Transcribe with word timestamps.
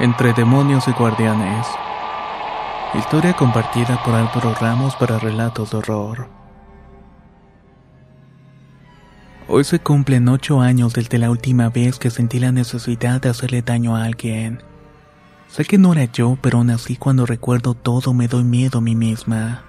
Entre 0.00 0.32
demonios 0.32 0.88
y 0.88 0.90
guardianes. 0.90 1.68
Historia 2.94 3.32
compartida 3.32 4.02
por 4.02 4.12
Álvaro 4.16 4.52
Ramos 4.60 4.96
para 4.96 5.20
relatos 5.20 5.70
de 5.70 5.76
horror. 5.76 6.28
Hoy 9.46 9.62
se 9.62 9.78
cumplen 9.78 10.28
ocho 10.28 10.60
años 10.60 10.94
desde 10.94 11.18
la 11.18 11.30
última 11.30 11.68
vez 11.68 12.00
que 12.00 12.10
sentí 12.10 12.40
la 12.40 12.50
necesidad 12.50 13.20
de 13.20 13.28
hacerle 13.28 13.62
daño 13.62 13.94
a 13.94 14.02
alguien. 14.02 14.64
Sé 15.46 15.64
que 15.64 15.78
no 15.78 15.92
era 15.92 16.06
yo, 16.06 16.36
pero 16.42 16.58
aún 16.58 16.70
así 16.70 16.96
cuando 16.96 17.24
recuerdo 17.24 17.74
todo 17.74 18.12
me 18.14 18.26
doy 18.26 18.42
miedo 18.42 18.78
a 18.78 18.82
mí 18.82 18.96
misma. 18.96 19.62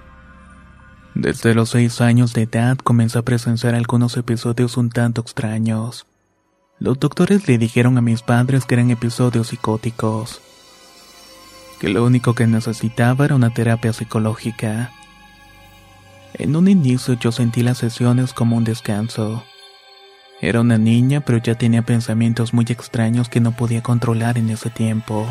Desde 1.14 1.54
los 1.54 1.70
seis 1.70 2.00
años 2.00 2.32
de 2.32 2.42
edad 2.42 2.76
comencé 2.78 3.20
a 3.20 3.22
presenciar 3.22 3.76
algunos 3.76 4.16
episodios 4.16 4.76
un 4.76 4.90
tanto 4.90 5.20
extraños. 5.20 6.04
Los 6.78 7.00
doctores 7.00 7.48
le 7.48 7.56
dijeron 7.56 7.96
a 7.96 8.02
mis 8.02 8.20
padres 8.20 8.66
que 8.66 8.74
eran 8.74 8.90
episodios 8.90 9.48
psicóticos, 9.48 10.42
que 11.80 11.88
lo 11.88 12.04
único 12.04 12.34
que 12.34 12.46
necesitaba 12.46 13.24
era 13.24 13.34
una 13.34 13.54
terapia 13.54 13.94
psicológica. 13.94 14.92
En 16.34 16.54
un 16.54 16.68
inicio 16.68 17.14
yo 17.14 17.32
sentí 17.32 17.62
las 17.62 17.78
sesiones 17.78 18.34
como 18.34 18.58
un 18.58 18.64
descanso. 18.64 19.42
Era 20.42 20.60
una 20.60 20.76
niña, 20.76 21.22
pero 21.22 21.38
ya 21.38 21.54
tenía 21.54 21.80
pensamientos 21.80 22.52
muy 22.52 22.66
extraños 22.68 23.30
que 23.30 23.40
no 23.40 23.52
podía 23.52 23.82
controlar 23.82 24.36
en 24.36 24.50
ese 24.50 24.68
tiempo. 24.68 25.26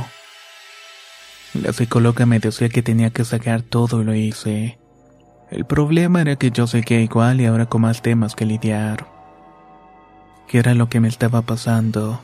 La 1.53 1.73
psicóloga 1.73 2.25
me 2.25 2.39
decía 2.39 2.69
que 2.69 2.81
tenía 2.81 3.11
que 3.11 3.23
sacar 3.23 3.61
todo 3.61 4.01
y 4.01 4.05
lo 4.05 4.16
hice. 4.16 4.79
El 5.51 5.66
problema 5.66 6.22
era 6.22 6.38
que 6.38 6.50
yo 6.50 6.66
seguía 6.66 7.01
igual 7.01 7.39
y 7.39 7.45
ahora 7.45 7.67
con 7.67 7.81
más 7.81 8.01
temas 8.01 8.34
que 8.34 8.47
lidiar. 8.47 9.14
¿Qué 10.47 10.59
era 10.59 10.75
lo 10.75 10.89
que 10.89 11.00
me 11.00 11.07
estaba 11.07 11.41
pasando? 11.41 12.22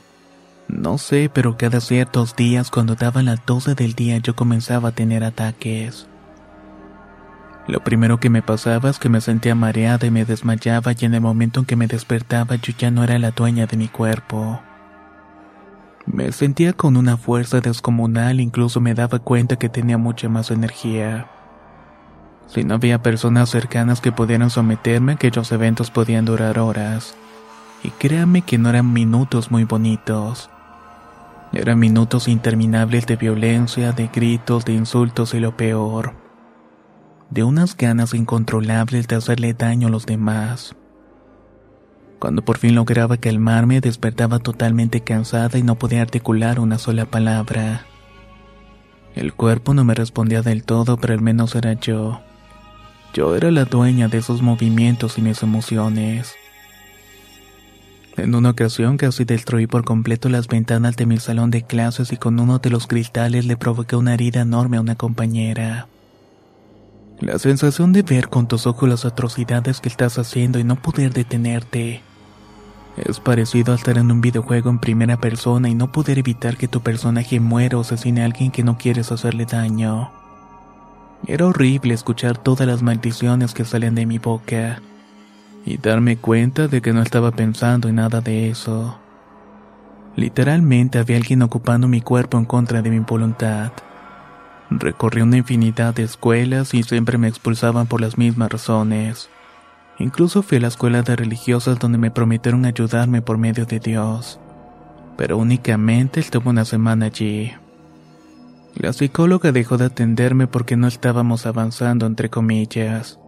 No 0.67 0.97
sé, 0.97 1.29
pero 1.33 1.57
cada 1.57 1.81
ciertos 1.81 2.35
días 2.35 2.69
cuando 2.71 2.95
daban 2.95 3.25
las 3.25 3.45
12 3.45 3.75
del 3.75 3.93
día 3.93 4.17
yo 4.19 4.35
comenzaba 4.35 4.89
a 4.89 4.91
tener 4.93 5.23
ataques. 5.23 6.07
Lo 7.67 7.83
primero 7.83 8.19
que 8.19 8.29
me 8.29 8.41
pasaba 8.41 8.89
es 8.89 8.99
que 8.99 9.09
me 9.09 9.21
sentía 9.21 9.55
mareada 9.55 10.05
y 10.07 10.11
me 10.11 10.25
desmayaba 10.25 10.93
y 10.97 11.05
en 11.05 11.13
el 11.13 11.21
momento 11.21 11.59
en 11.59 11.65
que 11.65 11.75
me 11.75 11.87
despertaba 11.87 12.55
yo 12.55 12.73
ya 12.77 12.91
no 12.91 13.03
era 13.03 13.19
la 13.19 13.31
dueña 13.31 13.65
de 13.65 13.77
mi 13.77 13.87
cuerpo. 13.87 14.61
Me 16.05 16.31
sentía 16.31 16.73
con 16.73 16.97
una 16.97 17.17
fuerza 17.17 17.59
descomunal, 17.59 18.39
incluso 18.39 18.81
me 18.81 18.93
daba 18.93 19.19
cuenta 19.19 19.57
que 19.57 19.69
tenía 19.69 19.97
mucha 19.97 20.29
más 20.29 20.51
energía. 20.51 21.27
Si 22.47 22.63
no 22.63 22.75
había 22.75 23.01
personas 23.01 23.49
cercanas 23.49 24.01
que 24.01 24.11
pudieran 24.11 24.49
someterme, 24.49 25.13
aquellos 25.13 25.51
eventos 25.51 25.91
podían 25.91 26.25
durar 26.25 26.59
horas. 26.59 27.15
Y 27.83 27.89
créame 27.89 28.43
que 28.43 28.57
no 28.57 28.69
eran 28.69 28.93
minutos 28.93 29.51
muy 29.51 29.63
bonitos. 29.63 30.49
Eran 31.53 31.79
minutos 31.79 32.27
interminables 32.27 33.05
de 33.07 33.15
violencia, 33.17 33.91
de 33.91 34.07
gritos, 34.07 34.63
de 34.65 34.73
insultos 34.73 35.33
y 35.33 35.39
lo 35.39 35.57
peor. 35.57 36.13
De 37.29 37.43
unas 37.43 37.75
ganas 37.75 38.13
incontrolables 38.13 39.07
de 39.07 39.15
hacerle 39.15 39.53
daño 39.53 39.87
a 39.87 39.91
los 39.91 40.05
demás. 40.05 40.75
Cuando 42.19 42.43
por 42.43 42.59
fin 42.59 42.75
lograba 42.75 43.17
calmarme, 43.17 43.81
despertaba 43.81 44.39
totalmente 44.39 45.01
cansada 45.01 45.57
y 45.57 45.63
no 45.63 45.75
podía 45.75 46.03
articular 46.03 46.59
una 46.59 46.77
sola 46.77 47.05
palabra. 47.05 47.85
El 49.15 49.33
cuerpo 49.33 49.73
no 49.73 49.83
me 49.83 49.93
respondía 49.93 50.41
del 50.41 50.63
todo, 50.63 50.97
pero 50.97 51.13
al 51.13 51.21
menos 51.21 51.55
era 51.55 51.73
yo. 51.73 52.21
Yo 53.13 53.35
era 53.35 53.51
la 53.51 53.65
dueña 53.65 54.07
de 54.07 54.19
esos 54.19 54.41
movimientos 54.41 55.17
y 55.17 55.21
mis 55.21 55.43
emociones. 55.43 56.35
En 58.21 58.35
una 58.35 58.51
ocasión 58.51 58.97
casi 58.97 59.25
destruí 59.25 59.65
por 59.65 59.83
completo 59.83 60.29
las 60.29 60.47
ventanas 60.47 60.95
de 60.95 61.07
mi 61.07 61.17
salón 61.17 61.49
de 61.49 61.63
clases 61.63 62.11
y 62.11 62.17
con 62.17 62.39
uno 62.39 62.59
de 62.59 62.69
los 62.69 62.85
cristales 62.85 63.45
le 63.45 63.57
provoqué 63.57 63.95
una 63.95 64.13
herida 64.13 64.41
enorme 64.41 64.77
a 64.77 64.81
una 64.81 64.93
compañera. 64.93 65.87
La 67.19 67.39
sensación 67.39 67.93
de 67.93 68.03
ver 68.03 68.29
con 68.29 68.47
tus 68.47 68.67
ojos 68.67 68.87
las 68.87 69.05
atrocidades 69.05 69.81
que 69.81 69.89
estás 69.89 70.19
haciendo 70.19 70.59
y 70.59 70.63
no 70.63 70.75
poder 70.75 71.13
detenerte. 71.13 72.03
Es 72.95 73.19
parecido 73.19 73.73
a 73.73 73.75
estar 73.75 73.97
en 73.97 74.11
un 74.11 74.21
videojuego 74.21 74.69
en 74.69 74.77
primera 74.77 75.19
persona 75.19 75.67
y 75.67 75.73
no 75.73 75.91
poder 75.91 76.19
evitar 76.19 76.57
que 76.57 76.67
tu 76.67 76.81
personaje 76.81 77.39
muera 77.39 77.79
o 77.79 77.81
asesine 77.81 78.21
a 78.21 78.25
alguien 78.25 78.51
que 78.51 78.63
no 78.63 78.77
quieres 78.77 79.11
hacerle 79.11 79.45
daño. 79.45 80.11
Era 81.25 81.47
horrible 81.47 81.95
escuchar 81.95 82.37
todas 82.37 82.67
las 82.67 82.83
maldiciones 82.83 83.55
que 83.55 83.65
salen 83.65 83.95
de 83.95 84.05
mi 84.05 84.19
boca 84.19 84.79
y 85.65 85.77
darme 85.77 86.17
cuenta 86.17 86.67
de 86.67 86.81
que 86.81 86.93
no 86.93 87.01
estaba 87.01 87.31
pensando 87.31 87.87
en 87.87 87.95
nada 87.95 88.21
de 88.21 88.49
eso. 88.49 88.99
Literalmente 90.15 90.99
había 90.99 91.17
alguien 91.17 91.41
ocupando 91.41 91.87
mi 91.87 92.01
cuerpo 92.01 92.37
en 92.37 92.45
contra 92.45 92.81
de 92.81 92.89
mi 92.89 92.99
voluntad. 92.99 93.71
Recorrí 94.69 95.21
una 95.21 95.37
infinidad 95.37 95.93
de 95.93 96.03
escuelas 96.03 96.73
y 96.73 96.83
siempre 96.83 97.17
me 97.17 97.27
expulsaban 97.27 97.87
por 97.87 98.01
las 98.01 98.17
mismas 98.17 98.51
razones. 98.51 99.29
Incluso 99.99 100.41
fui 100.41 100.57
a 100.57 100.61
la 100.61 100.67
escuela 100.67 101.01
de 101.03 101.15
religiosas 101.15 101.77
donde 101.77 101.97
me 101.97 102.11
prometieron 102.11 102.65
ayudarme 102.65 103.21
por 103.21 103.37
medio 103.37 103.65
de 103.65 103.79
Dios. 103.79 104.39
Pero 105.17 105.37
únicamente 105.37 106.19
estuve 106.19 106.49
una 106.49 106.65
semana 106.65 107.07
allí. 107.07 107.53
La 108.75 108.93
psicóloga 108.93 109.51
dejó 109.51 109.77
de 109.77 109.85
atenderme 109.85 110.47
porque 110.47 110.77
no 110.77 110.87
estábamos 110.87 111.45
avanzando 111.45 112.05
entre 112.05 112.29
comillas. 112.29 113.20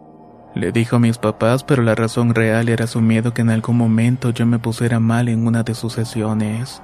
Le 0.56 0.72
dijo 0.72 0.98
a 0.98 1.00
mis 1.00 1.18
papás, 1.18 1.64
pero 1.64 1.82
la 1.82 1.96
razón 1.96 2.36
real 2.36 2.70
era 2.70 2.86
su 2.86 3.02
miedo 3.02 3.34
que 3.34 3.42
en 3.42 3.50
algún 3.50 3.78
momento 3.78 4.30
yo 4.30 4.46
me 4.46 4.60
pusiera 4.60 5.00
mal 5.00 5.28
en 5.30 5.48
una 5.48 5.64
de 5.64 5.74
sus 5.74 5.94
sesiones. 5.94 6.82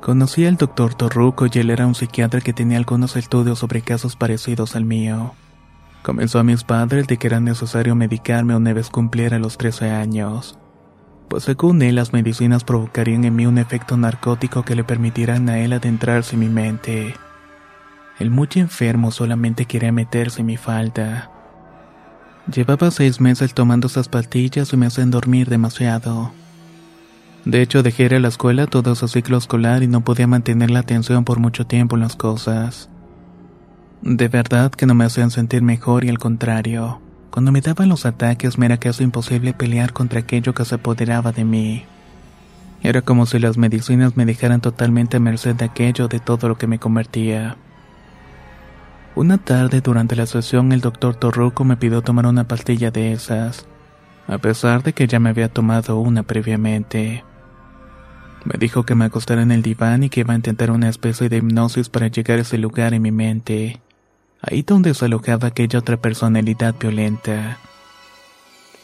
Conocí 0.00 0.46
al 0.46 0.56
doctor 0.56 0.94
Torruco 0.94 1.46
y 1.46 1.58
él 1.58 1.70
era 1.70 1.86
un 1.86 1.94
psiquiatra 1.94 2.40
que 2.40 2.52
tenía 2.52 2.78
algunos 2.78 3.16
estudios 3.16 3.58
sobre 3.58 3.82
casos 3.82 4.16
parecidos 4.16 4.74
al 4.74 4.84
mío. 4.84 5.34
Comenzó 6.02 6.38
a 6.38 6.44
mis 6.44 6.64
padres 6.64 7.06
de 7.06 7.18
que 7.18 7.26
era 7.26 7.40
necesario 7.40 7.94
medicarme 7.94 8.56
una 8.56 8.72
vez 8.72 8.90
cumpliera 8.90 9.38
los 9.38 9.58
13 9.58 9.90
años. 9.90 10.58
pues 11.28 11.44
según 11.44 11.82
él 11.82 11.96
las 11.96 12.14
medicinas 12.14 12.64
provocarían 12.64 13.24
en 13.24 13.36
mí 13.36 13.44
un 13.44 13.58
efecto 13.58 13.98
narcótico 13.98 14.62
que 14.62 14.74
le 14.74 14.82
permitirán 14.82 15.48
a 15.50 15.58
él 15.58 15.74
adentrarse 15.74 16.34
en 16.36 16.40
mi 16.40 16.48
mente. 16.48 17.14
El 18.18 18.30
muy 18.30 18.48
enfermo 18.54 19.10
solamente 19.10 19.66
quería 19.66 19.92
meterse 19.92 20.40
en 20.40 20.46
mi 20.46 20.56
falda. 20.56 21.30
Llevaba 22.52 22.90
seis 22.90 23.20
meses 23.20 23.52
tomando 23.52 23.88
esas 23.88 24.08
pastillas 24.08 24.72
y 24.72 24.76
me 24.78 24.86
hacen 24.86 25.10
dormir 25.10 25.50
demasiado. 25.50 26.32
De 27.44 27.60
hecho, 27.60 27.82
dejé 27.82 28.04
ir 28.04 28.14
a 28.14 28.20
la 28.20 28.28
escuela 28.28 28.66
todo 28.66 28.94
su 28.94 29.06
ciclo 29.06 29.36
escolar 29.36 29.82
y 29.82 29.86
no 29.86 30.00
podía 30.00 30.26
mantener 30.26 30.70
la 30.70 30.78
atención 30.78 31.24
por 31.24 31.40
mucho 31.40 31.66
tiempo 31.66 31.96
en 31.96 32.02
las 32.02 32.16
cosas. 32.16 32.88
De 34.00 34.28
verdad 34.28 34.70
que 34.70 34.86
no 34.86 34.94
me 34.94 35.04
hacían 35.04 35.30
sentir 35.30 35.60
mejor 35.60 36.04
y 36.04 36.08
al 36.08 36.18
contrario, 36.18 37.00
cuando 37.30 37.52
me 37.52 37.60
daban 37.60 37.90
los 37.90 38.06
ataques 38.06 38.56
me 38.56 38.64
era 38.64 38.78
casi 38.78 39.04
imposible 39.04 39.52
pelear 39.52 39.92
contra 39.92 40.20
aquello 40.20 40.54
que 40.54 40.64
se 40.64 40.76
apoderaba 40.76 41.32
de 41.32 41.44
mí. 41.44 41.84
Era 42.82 43.02
como 43.02 43.26
si 43.26 43.38
las 43.38 43.58
medicinas 43.58 44.16
me 44.16 44.24
dejaran 44.24 44.62
totalmente 44.62 45.18
a 45.18 45.20
merced 45.20 45.54
de 45.54 45.66
aquello 45.66 46.08
de 46.08 46.20
todo 46.20 46.48
lo 46.48 46.56
que 46.56 46.66
me 46.66 46.78
convertía. 46.78 47.58
Una 49.18 49.36
tarde 49.36 49.80
durante 49.80 50.14
la 50.14 50.26
sesión 50.26 50.70
el 50.70 50.80
doctor 50.80 51.16
Torruco 51.16 51.64
me 51.64 51.76
pidió 51.76 52.02
tomar 52.02 52.24
una 52.26 52.46
pastilla 52.46 52.92
de 52.92 53.10
esas, 53.10 53.66
a 54.28 54.38
pesar 54.38 54.84
de 54.84 54.92
que 54.92 55.08
ya 55.08 55.18
me 55.18 55.30
había 55.30 55.48
tomado 55.48 55.98
una 55.98 56.22
previamente. 56.22 57.24
Me 58.44 58.56
dijo 58.60 58.84
que 58.84 58.94
me 58.94 59.06
acostara 59.06 59.42
en 59.42 59.50
el 59.50 59.60
diván 59.60 60.04
y 60.04 60.08
que 60.08 60.20
iba 60.20 60.34
a 60.34 60.36
intentar 60.36 60.70
una 60.70 60.88
especie 60.88 61.28
de 61.28 61.38
hipnosis 61.38 61.88
para 61.88 62.06
llegar 62.06 62.38
a 62.38 62.42
ese 62.42 62.58
lugar 62.58 62.94
en 62.94 63.02
mi 63.02 63.10
mente, 63.10 63.80
ahí 64.40 64.62
donde 64.62 64.94
se 64.94 65.06
alojaba 65.06 65.48
aquella 65.48 65.80
otra 65.80 65.96
personalidad 65.96 66.76
violenta. 66.78 67.58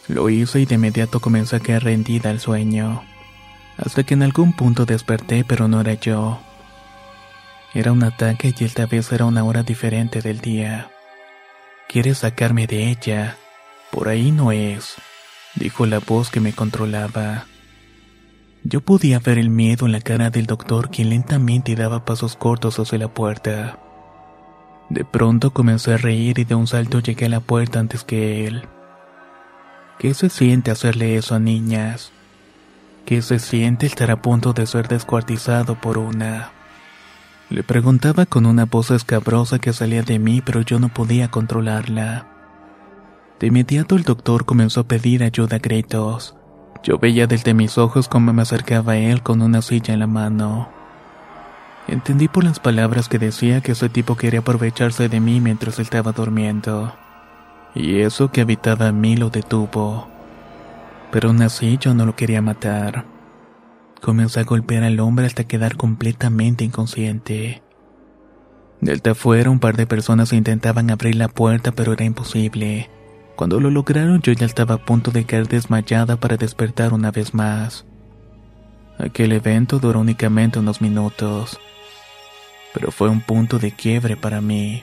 Lo 0.08 0.30
hice 0.30 0.62
y 0.62 0.66
de 0.66 0.74
inmediato 0.74 1.20
comencé 1.20 1.54
a 1.54 1.60
caer 1.60 1.84
rendida 1.84 2.30
al 2.30 2.40
sueño, 2.40 3.02
hasta 3.76 4.02
que 4.02 4.14
en 4.14 4.24
algún 4.24 4.52
punto 4.52 4.84
desperté 4.84 5.44
pero 5.46 5.68
no 5.68 5.80
era 5.80 5.94
yo. 5.94 6.40
Era 7.74 7.90
un 7.90 8.04
ataque 8.04 8.54
y 8.56 8.64
esta 8.64 8.86
vez 8.86 9.10
era 9.10 9.24
una 9.24 9.42
hora 9.42 9.64
diferente 9.64 10.20
del 10.20 10.40
día. 10.40 10.92
Quieres 11.88 12.18
sacarme 12.18 12.68
de 12.68 12.88
ella. 12.88 13.36
Por 13.90 14.08
ahí 14.08 14.30
no 14.30 14.52
es, 14.52 14.94
dijo 15.56 15.84
la 15.84 15.98
voz 15.98 16.30
que 16.30 16.38
me 16.38 16.52
controlaba. 16.52 17.46
Yo 18.62 18.80
podía 18.80 19.18
ver 19.18 19.38
el 19.38 19.50
miedo 19.50 19.86
en 19.86 19.92
la 19.92 20.00
cara 20.00 20.30
del 20.30 20.46
doctor 20.46 20.88
quien 20.88 21.10
lentamente 21.10 21.74
daba 21.74 22.04
pasos 22.04 22.36
cortos 22.36 22.78
hacia 22.78 22.98
la 22.98 23.08
puerta. 23.08 23.80
De 24.88 25.04
pronto 25.04 25.52
comencé 25.52 25.94
a 25.94 25.96
reír 25.96 26.38
y 26.38 26.44
de 26.44 26.54
un 26.54 26.68
salto 26.68 27.00
llegué 27.00 27.26
a 27.26 27.30
la 27.30 27.40
puerta 27.40 27.80
antes 27.80 28.04
que 28.04 28.46
él. 28.46 28.68
¿Qué 29.98 30.14
se 30.14 30.30
siente 30.30 30.70
hacerle 30.70 31.16
eso 31.16 31.34
a 31.34 31.40
niñas? 31.40 32.12
¿Qué 33.04 33.20
se 33.20 33.40
siente 33.40 33.86
estar 33.86 34.12
a 34.12 34.22
punto 34.22 34.52
de 34.52 34.66
ser 34.66 34.86
descuartizado 34.86 35.74
por 35.80 35.98
una? 35.98 36.53
Le 37.50 37.62
preguntaba 37.62 38.24
con 38.24 38.46
una 38.46 38.64
voz 38.64 38.90
escabrosa 38.90 39.58
que 39.58 39.72
salía 39.72 40.02
de 40.02 40.18
mí, 40.18 40.40
pero 40.44 40.62
yo 40.62 40.78
no 40.78 40.88
podía 40.88 41.28
controlarla. 41.30 42.26
De 43.38 43.48
inmediato 43.48 43.96
el 43.96 44.02
doctor 44.02 44.44
comenzó 44.44 44.80
a 44.80 44.88
pedir 44.88 45.22
ayuda 45.22 45.56
a 45.56 45.58
gritos. 45.58 46.36
Yo 46.82 46.98
veía 46.98 47.26
desde 47.26 47.54
mis 47.54 47.76
ojos 47.78 48.08
cómo 48.08 48.32
me 48.32 48.42
acercaba 48.42 48.92
a 48.92 48.96
él 48.96 49.22
con 49.22 49.42
una 49.42 49.60
silla 49.62 49.92
en 49.94 50.00
la 50.00 50.06
mano. 50.06 50.68
Entendí 51.86 52.28
por 52.28 52.44
las 52.44 52.60
palabras 52.60 53.08
que 53.08 53.18
decía 53.18 53.60
que 53.60 53.72
ese 53.72 53.90
tipo 53.90 54.16
quería 54.16 54.40
aprovecharse 54.40 55.08
de 55.10 55.20
mí 55.20 55.40
mientras 55.40 55.78
estaba 55.78 56.12
durmiendo. 56.12 56.94
Y 57.74 58.00
eso 58.00 58.30
que 58.30 58.40
habitaba 58.40 58.88
en 58.88 59.00
mí 59.00 59.16
lo 59.16 59.28
detuvo. 59.28 60.08
Pero 61.10 61.28
aún 61.28 61.42
así 61.42 61.76
yo 61.78 61.92
no 61.92 62.06
lo 62.06 62.16
quería 62.16 62.40
matar. 62.40 63.13
Comenzó 64.04 64.38
a 64.38 64.42
golpear 64.42 64.82
al 64.82 65.00
hombre 65.00 65.24
hasta 65.24 65.44
quedar 65.44 65.78
completamente 65.78 66.62
inconsciente. 66.62 67.62
Desde 68.82 69.12
afuera 69.12 69.48
un 69.48 69.60
par 69.60 69.78
de 69.78 69.86
personas 69.86 70.34
intentaban 70.34 70.90
abrir 70.90 71.14
la 71.14 71.28
puerta 71.28 71.72
pero 71.72 71.94
era 71.94 72.04
imposible. 72.04 72.90
Cuando 73.34 73.60
lo 73.60 73.70
lograron 73.70 74.20
yo 74.20 74.34
ya 74.34 74.44
estaba 74.44 74.74
a 74.74 74.84
punto 74.84 75.10
de 75.10 75.24
caer 75.24 75.48
desmayada 75.48 76.16
para 76.16 76.36
despertar 76.36 76.92
una 76.92 77.12
vez 77.12 77.32
más. 77.32 77.86
Aquel 78.98 79.32
evento 79.32 79.78
duró 79.78 80.00
únicamente 80.00 80.58
unos 80.58 80.82
minutos, 80.82 81.58
pero 82.74 82.90
fue 82.90 83.08
un 83.08 83.22
punto 83.22 83.58
de 83.58 83.72
quiebre 83.72 84.18
para 84.18 84.42
mí. 84.42 84.82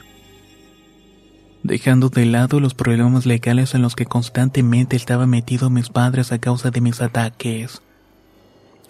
Dejando 1.61 2.09
de 2.09 2.25
lado 2.25 2.59
los 2.59 2.73
problemas 2.73 3.27
legales 3.27 3.75
en 3.75 3.83
los 3.83 3.95
que 3.95 4.07
constantemente 4.07 4.95
estaban 4.95 5.29
metidos 5.29 5.69
mis 5.69 5.89
padres 5.89 6.31
a 6.31 6.39
causa 6.39 6.71
de 6.71 6.81
mis 6.81 7.01
ataques. 7.01 7.83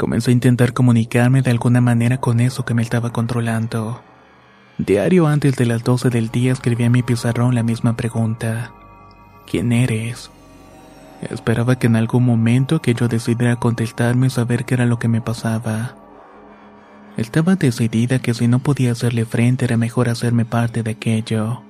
Comencé 0.01 0.31
a 0.31 0.33
intentar 0.33 0.74
comunicarme 0.74 1.44
de 1.44 1.51
alguna 1.51 1.80
manera 1.80 2.18
con 2.18 2.39
eso 2.39 2.65
que 2.65 2.74
me 2.74 2.81
estaba 2.81 3.13
controlando. 3.13 4.01
Diario 4.80 5.27
antes 5.27 5.56
de 5.57 5.68
las 5.68 5.83
12 5.83 6.09
del 6.09 6.30
día 6.30 6.53
escribía 6.53 6.88
en 6.88 6.92
mi 6.92 7.03
pizarrón 7.03 7.53
la 7.53 7.62
misma 7.62 7.95
pregunta. 7.95 8.71
¿Quién 9.45 9.71
eres? 9.71 10.31
Esperaba 11.30 11.77
que 11.77 11.86
en 11.86 11.98
algún 11.98 12.25
momento 12.25 12.81
que 12.81 12.95
yo 12.95 13.07
decidiera 13.07 13.57
contestarme 13.57 14.25
y 14.25 14.30
saber 14.31 14.65
qué 14.65 14.74
era 14.74 14.88
lo 14.88 14.98
que 14.98 15.07
me 15.07 15.21
pasaba. 15.21 15.94
Estaba 17.15 17.53
decidida 17.56 18.18
que 18.18 18.33
si 18.33 18.48
no 18.48 18.57
podía 18.57 18.94
hacerle 18.94 19.25
frente 19.25 19.65
era 19.65 19.77
mejor 19.77 20.09
hacerme 20.09 20.45
parte 20.45 20.81
de 20.81 20.89
aquello. 20.89 21.62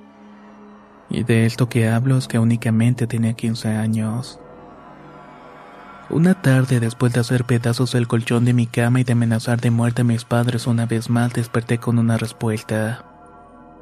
Y 1.10 1.24
de 1.24 1.44
esto 1.44 1.68
que 1.68 1.86
hablo 1.86 2.16
es 2.16 2.28
que 2.28 2.38
únicamente 2.38 3.06
tenía 3.06 3.34
15 3.34 3.68
años. 3.76 4.40
Una 6.10 6.34
tarde, 6.34 6.80
después 6.80 7.12
de 7.12 7.20
hacer 7.20 7.44
pedazos 7.44 7.94
el 7.94 8.06
colchón 8.06 8.44
de 8.44 8.52
mi 8.52 8.66
cama 8.66 9.00
y 9.00 9.04
de 9.04 9.12
amenazar 9.12 9.60
de 9.60 9.70
muerte 9.70 10.02
a 10.02 10.04
mis 10.04 10.24
padres 10.24 10.66
una 10.66 10.86
vez 10.86 11.08
más, 11.08 11.32
desperté 11.32 11.78
con 11.78 11.98
una 11.98 12.18
respuesta. 12.18 13.04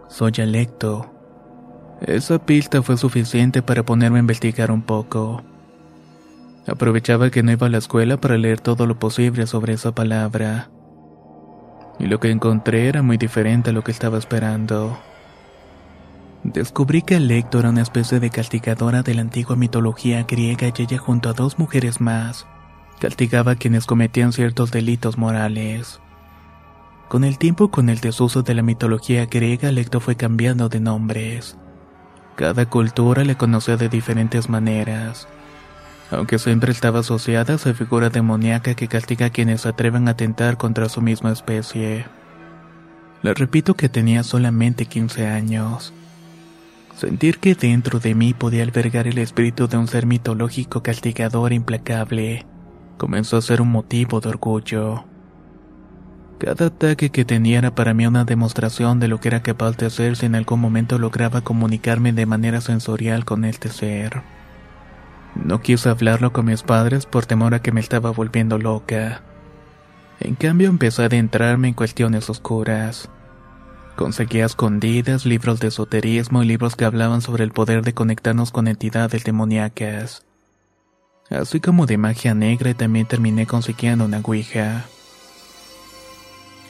Soy 0.08 0.32
Alecto. 0.38 1.10
Esa 2.00 2.38
pista 2.38 2.82
fue 2.82 2.96
suficiente 2.96 3.62
para 3.62 3.82
ponerme 3.82 4.18
a 4.18 4.20
investigar 4.20 4.70
un 4.70 4.82
poco. 4.82 5.42
Aprovechaba 6.66 7.30
que 7.30 7.42
no 7.42 7.52
iba 7.52 7.66
a 7.66 7.70
la 7.70 7.78
escuela 7.78 8.20
para 8.20 8.38
leer 8.38 8.60
todo 8.60 8.86
lo 8.86 8.98
posible 8.98 9.46
sobre 9.46 9.72
esa 9.72 9.92
palabra. 9.92 10.70
Y 11.98 12.06
lo 12.06 12.20
que 12.20 12.30
encontré 12.30 12.88
era 12.88 13.02
muy 13.02 13.16
diferente 13.16 13.70
a 13.70 13.72
lo 13.72 13.82
que 13.82 13.92
estaba 13.92 14.18
esperando. 14.18 14.98
Descubrí 16.44 17.02
que 17.02 17.16
Alecto 17.16 17.58
era 17.58 17.70
una 17.70 17.82
especie 17.82 18.18
de 18.18 18.30
castigadora 18.30 19.02
de 19.02 19.14
la 19.14 19.20
antigua 19.20 19.56
mitología 19.56 20.22
griega 20.24 20.68
y 20.68 20.82
ella 20.82 20.98
junto 20.98 21.28
a 21.28 21.34
dos 21.34 21.58
mujeres 21.58 22.00
más 22.00 22.46
castigaba 23.00 23.52
a 23.52 23.56
quienes 23.56 23.86
cometían 23.86 24.32
ciertos 24.32 24.70
delitos 24.70 25.18
morales. 25.18 26.00
Con 27.08 27.24
el 27.24 27.38
tiempo 27.38 27.70
con 27.70 27.88
el 27.88 27.98
desuso 27.98 28.42
de 28.42 28.54
la 28.54 28.62
mitología 28.62 29.26
griega, 29.26 29.70
Alecto 29.70 29.98
fue 29.98 30.14
cambiando 30.14 30.68
de 30.68 30.78
nombres. 30.78 31.56
Cada 32.36 32.66
cultura 32.66 33.24
le 33.24 33.36
conocía 33.36 33.76
de 33.76 33.88
diferentes 33.88 34.48
maneras, 34.48 35.26
aunque 36.10 36.38
siempre 36.38 36.70
estaba 36.70 37.00
asociada 37.00 37.54
a 37.54 37.56
esa 37.56 37.74
figura 37.74 38.10
demoníaca 38.10 38.74
que 38.74 38.86
castiga 38.86 39.26
a 39.26 39.30
quienes 39.30 39.66
atreven 39.66 40.06
a 40.06 40.12
atentar 40.12 40.56
contra 40.56 40.88
su 40.88 41.00
misma 41.00 41.32
especie. 41.32 42.04
Le 43.22 43.34
repito 43.34 43.74
que 43.74 43.88
tenía 43.88 44.22
solamente 44.22 44.86
15 44.86 45.26
años 45.26 45.92
Sentir 47.00 47.38
que 47.38 47.54
dentro 47.54 47.98
de 47.98 48.14
mí 48.14 48.34
podía 48.34 48.62
albergar 48.62 49.06
el 49.08 49.16
espíritu 49.16 49.68
de 49.68 49.78
un 49.78 49.88
ser 49.88 50.04
mitológico 50.04 50.82
castigador 50.82 51.52
e 51.52 51.54
implacable 51.54 52.44
comenzó 52.98 53.38
a 53.38 53.40
ser 53.40 53.62
un 53.62 53.70
motivo 53.70 54.20
de 54.20 54.28
orgullo. 54.28 55.04
Cada 56.38 56.66
ataque 56.66 57.08
que 57.08 57.24
tenía 57.24 57.56
era 57.56 57.74
para 57.74 57.94
mí 57.94 58.06
una 58.06 58.26
demostración 58.26 59.00
de 59.00 59.08
lo 59.08 59.18
que 59.18 59.28
era 59.28 59.42
capaz 59.42 59.78
de 59.78 59.86
hacer 59.86 60.14
si 60.16 60.26
en 60.26 60.34
algún 60.34 60.60
momento 60.60 60.98
lograba 60.98 61.40
comunicarme 61.40 62.12
de 62.12 62.26
manera 62.26 62.60
sensorial 62.60 63.24
con 63.24 63.46
este 63.46 63.70
ser. 63.70 64.20
No 65.34 65.62
quise 65.62 65.88
hablarlo 65.88 66.34
con 66.34 66.44
mis 66.44 66.62
padres 66.62 67.06
por 67.06 67.24
temor 67.24 67.54
a 67.54 67.62
que 67.62 67.72
me 67.72 67.80
estaba 67.80 68.10
volviendo 68.10 68.58
loca. 68.58 69.22
En 70.20 70.34
cambio 70.34 70.68
empecé 70.68 71.00
a 71.00 71.06
adentrarme 71.06 71.68
en 71.68 71.74
cuestiones 71.74 72.28
oscuras. 72.28 73.08
Conseguía 73.96 74.46
escondidas 74.46 75.26
libros 75.26 75.60
de 75.60 75.68
esoterismo 75.68 76.42
y 76.42 76.46
libros 76.46 76.76
que 76.76 76.84
hablaban 76.84 77.20
sobre 77.20 77.44
el 77.44 77.52
poder 77.52 77.82
de 77.82 77.92
conectarnos 77.92 78.50
con 78.50 78.68
entidades 78.68 79.24
demoníacas. 79.24 80.24
Así 81.28 81.60
como 81.60 81.86
de 81.86 81.98
magia 81.98 82.34
negra 82.34 82.70
y 82.70 82.74
también 82.74 83.06
terminé 83.06 83.46
consiguiendo 83.46 84.06
una 84.06 84.18
ouija. 84.18 84.86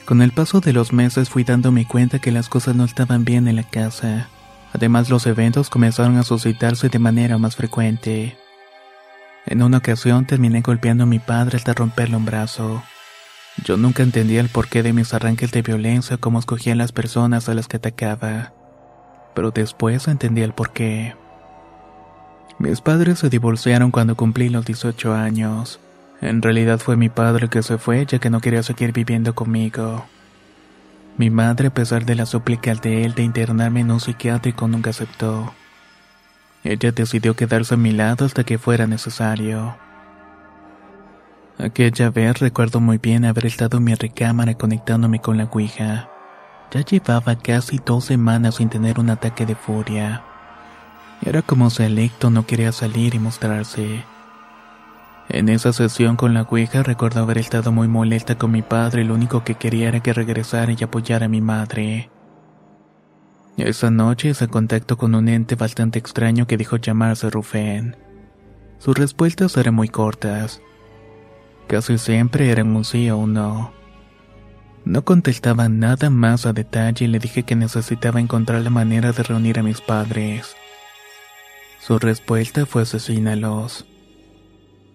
Con 0.05 0.21
el 0.21 0.31
paso 0.31 0.59
de 0.59 0.73
los 0.73 0.91
meses 0.91 1.29
fui 1.29 1.43
dándome 1.43 1.87
cuenta 1.87 2.19
que 2.19 2.31
las 2.31 2.49
cosas 2.49 2.75
no 2.75 2.83
estaban 2.83 3.23
bien 3.23 3.47
en 3.47 3.55
la 3.55 3.63
casa. 3.63 4.27
Además 4.73 5.09
los 5.09 5.25
eventos 5.25 5.69
comenzaron 5.69 6.17
a 6.17 6.23
suscitarse 6.23 6.89
de 6.89 6.99
manera 6.99 7.37
más 7.37 7.55
frecuente. 7.55 8.37
En 9.45 9.63
una 9.63 9.77
ocasión 9.77 10.25
terminé 10.25 10.61
golpeando 10.61 11.03
a 11.03 11.07
mi 11.07 11.19
padre 11.19 11.57
hasta 11.57 11.73
romperle 11.73 12.17
un 12.17 12.25
brazo. 12.25 12.83
Yo 13.57 13.77
nunca 13.77 14.01
entendía 14.01 14.41
el 14.41 14.49
porqué 14.49 14.81
de 14.81 14.93
mis 14.93 15.13
arranques 15.13 15.51
de 15.51 15.61
violencia 15.61 16.17
cómo 16.17 16.39
escogían 16.39 16.77
las 16.77 16.91
personas 16.91 17.49
a 17.49 17.53
las 17.53 17.67
que 17.67 17.77
atacaba. 17.77 18.53
Pero 19.35 19.51
después 19.51 20.07
entendí 20.07 20.41
el 20.41 20.53
porqué. 20.53 21.15
Mis 22.59 22.81
padres 22.81 23.19
se 23.19 23.29
divorciaron 23.29 23.91
cuando 23.91 24.15
cumplí 24.15 24.49
los 24.49 24.65
18 24.65 25.13
años. 25.13 25.79
En 26.21 26.41
realidad 26.41 26.79
fue 26.79 26.95
mi 26.95 27.09
padre 27.09 27.49
que 27.49 27.63
se 27.63 27.77
fue 27.77 28.05
ya 28.05 28.19
que 28.19 28.29
no 28.29 28.39
quería 28.39 28.63
seguir 28.63 28.93
viviendo 28.93 29.33
conmigo. 29.33 30.05
Mi 31.17 31.29
madre, 31.29 31.67
a 31.67 31.73
pesar 31.73 32.05
de 32.05 32.15
la 32.15 32.25
súplica 32.25 32.73
de 32.75 33.03
él 33.03 33.15
de 33.15 33.23
internarme 33.23 33.81
en 33.81 33.91
un 33.91 33.99
psiquiátrico, 33.99 34.67
nunca 34.67 34.91
aceptó. 34.91 35.53
Ella 36.63 36.91
decidió 36.91 37.35
quedarse 37.35 37.73
a 37.73 37.77
mi 37.77 37.91
lado 37.91 38.25
hasta 38.25 38.43
que 38.43 38.57
fuera 38.59 38.87
necesario. 38.87 39.75
Aquella 41.57 42.09
vez 42.09 42.39
recuerdo 42.39 42.79
muy 42.79 42.97
bien 42.97 43.25
haber 43.25 43.45
estado 43.45 43.77
en 43.77 43.83
mi 43.83 43.93
recámara 43.93 44.55
conectándome 44.55 45.19
con 45.19 45.37
la 45.37 45.45
Ouija. 45.45 46.09
Ya 46.71 46.81
llevaba 46.81 47.35
casi 47.35 47.79
dos 47.85 48.05
semanas 48.05 48.55
sin 48.55 48.69
tener 48.69 48.99
un 48.99 49.09
ataque 49.09 49.45
de 49.45 49.55
furia. 49.55 50.23
Era 51.23 51.41
como 51.41 51.69
si 51.69 51.83
Electo 51.83 52.29
no 52.29 52.45
quería 52.47 52.71
salir 52.71 53.13
y 53.13 53.19
mostrarse. 53.19 54.03
En 55.29 55.49
esa 55.49 55.71
sesión 55.71 56.15
con 56.15 56.33
la 56.33 56.43
Ouija 56.43 56.83
recuerdo 56.83 57.21
haber 57.21 57.37
estado 57.37 57.71
muy 57.71 57.87
molesta 57.87 58.37
con 58.37 58.51
mi 58.51 58.63
padre 58.63 59.01
y 59.01 59.05
lo 59.05 59.13
único 59.13 59.43
que 59.43 59.55
quería 59.55 59.89
era 59.89 59.99
que 59.99 60.13
regresara 60.13 60.71
y 60.71 60.83
apoyara 60.83 61.27
a 61.27 61.29
mi 61.29 61.41
madre. 61.41 62.09
Esa 63.57 63.91
noche 63.91 64.29
hice 64.29 64.47
contacto 64.47 64.97
con 64.97 65.13
un 65.13 65.29
ente 65.29 65.55
bastante 65.55 65.99
extraño 65.99 66.47
que 66.47 66.57
dijo 66.57 66.77
llamarse 66.77 67.29
Rufén. 67.29 67.95
Sus 68.79 68.97
respuestas 68.97 69.55
eran 69.57 69.75
muy 69.75 69.89
cortas. 69.89 70.61
Casi 71.71 71.97
siempre 71.97 72.51
eran 72.51 72.75
un 72.75 72.83
sí 72.83 73.09
o 73.09 73.17
un 73.17 73.31
no. 73.31 73.71
No 74.83 75.05
contestaba 75.05 75.69
nada 75.69 76.09
más 76.09 76.45
a 76.45 76.51
detalle 76.51 77.05
y 77.05 77.07
le 77.07 77.17
dije 77.17 77.43
que 77.43 77.55
necesitaba 77.55 78.19
encontrar 78.19 78.61
la 78.61 78.69
manera 78.69 79.13
de 79.13 79.23
reunir 79.23 79.57
a 79.57 79.63
mis 79.63 79.79
padres. 79.79 80.57
Su 81.79 81.97
respuesta 81.97 82.65
fue 82.65 82.81
asesínalos. 82.81 83.85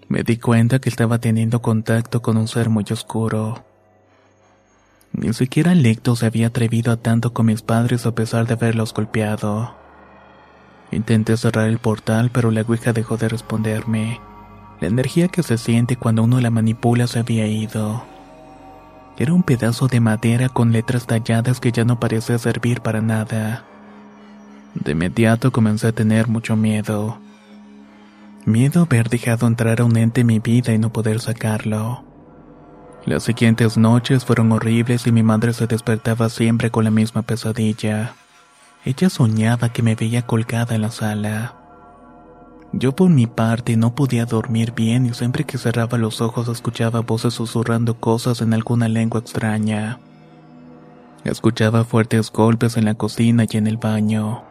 Me 0.09 0.23
di 0.23 0.37
cuenta 0.37 0.79
que 0.79 0.91
estaba 0.91 1.19
teniendo 1.19 1.63
contacto 1.63 2.21
con 2.21 2.37
un 2.37 2.47
ser 2.47 2.69
muy 2.69 2.85
oscuro. 2.91 3.65
Ni 5.13 5.33
siquiera 5.33 5.75
Lecto 5.75 6.15
se 6.15 6.27
había 6.27 6.49
atrevido 6.49 6.93
a 6.93 6.99
tanto 6.99 7.33
con 7.33 7.47
mis 7.47 7.63
padres 7.63 8.05
a 8.05 8.15
pesar 8.15 8.47
de 8.47 8.53
haberlos 8.53 8.93
golpeado. 8.93 9.75
Intenté 10.91 11.39
cerrar 11.39 11.71
el 11.71 11.79
portal, 11.79 12.29
pero 12.31 12.51
la 12.51 12.61
Ouija 12.61 12.93
dejó 12.93 13.17
de 13.17 13.31
responderme. 13.31 14.21
La 14.81 14.89
energía 14.89 15.29
que 15.29 15.43
se 15.43 15.57
siente 15.57 15.97
cuando 15.97 16.23
uno 16.23 16.41
la 16.41 16.51
manipula 16.51 17.07
se 17.07 17.21
había 17.21 17.47
ido. 17.47 18.05
Era 19.19 19.33
un 19.33 19.43
pedazo 19.43 19.87
de 19.87 20.01
madera 20.01 20.51
con 20.51 20.73
letras 20.73 21.07
talladas 21.07 21.59
que 21.61 21.73
ya 21.73 21.85
no 21.85 21.99
parecía 21.99 22.37
servir 22.39 22.83
para 22.83 23.01
nada. 23.01 23.65
De 24.75 24.93
inmediato 24.93 25.53
comencé 25.53 25.89
a 25.89 25.93
tener 25.93 26.29
mucho 26.29 26.55
miedo. 26.55 27.19
Miedo 28.45 28.81
a 28.81 28.85
haber 28.85 29.09
dejado 29.09 29.47
entrar 29.47 29.81
a 29.81 29.85
un 29.85 29.97
ente 29.97 30.21
en 30.21 30.27
mi 30.27 30.39
vida 30.39 30.75
y 30.75 30.79
no 30.79 30.93
poder 30.93 31.21
sacarlo. 31.21 32.05
Las 33.07 33.25
siguientes 33.25 33.79
noches 33.79 34.25
fueron 34.25 34.53
horribles 34.53 35.07
y 35.07 35.13
mi 35.13 35.23
madre 35.23 35.55
se 35.55 35.67
despertaba 35.67 36.29
siempre 36.29 36.71
con 36.71 36.85
la 36.85 36.91
misma 36.91 37.23
pesadilla. 37.23 38.15
Ella 38.85 39.09
soñaba 39.09 39.71
que 39.71 39.83
me 39.83 39.95
veía 39.95 40.23
colgada 40.27 40.75
en 40.75 40.83
la 40.83 40.91
sala. 40.91 41.55
Yo 42.79 42.95
por 42.95 43.09
mi 43.09 43.27
parte 43.27 43.75
no 43.79 43.95
podía 43.95 44.27
dormir 44.27 44.75
bien 44.75 45.07
y 45.07 45.15
siempre 45.15 45.45
que 45.45 45.57
cerraba 45.57 45.97
los 45.97 46.21
ojos 46.21 46.47
escuchaba 46.49 47.01
voces 47.01 47.33
susurrando 47.33 47.99
cosas 47.99 48.43
en 48.43 48.53
alguna 48.53 48.87
lengua 48.87 49.21
extraña. 49.21 49.99
Escuchaba 51.25 51.85
fuertes 51.85 52.31
golpes 52.31 52.77
en 52.77 52.85
la 52.85 52.93
cocina 52.93 53.47
y 53.51 53.57
en 53.57 53.67
el 53.67 53.79
baño. 53.79 54.45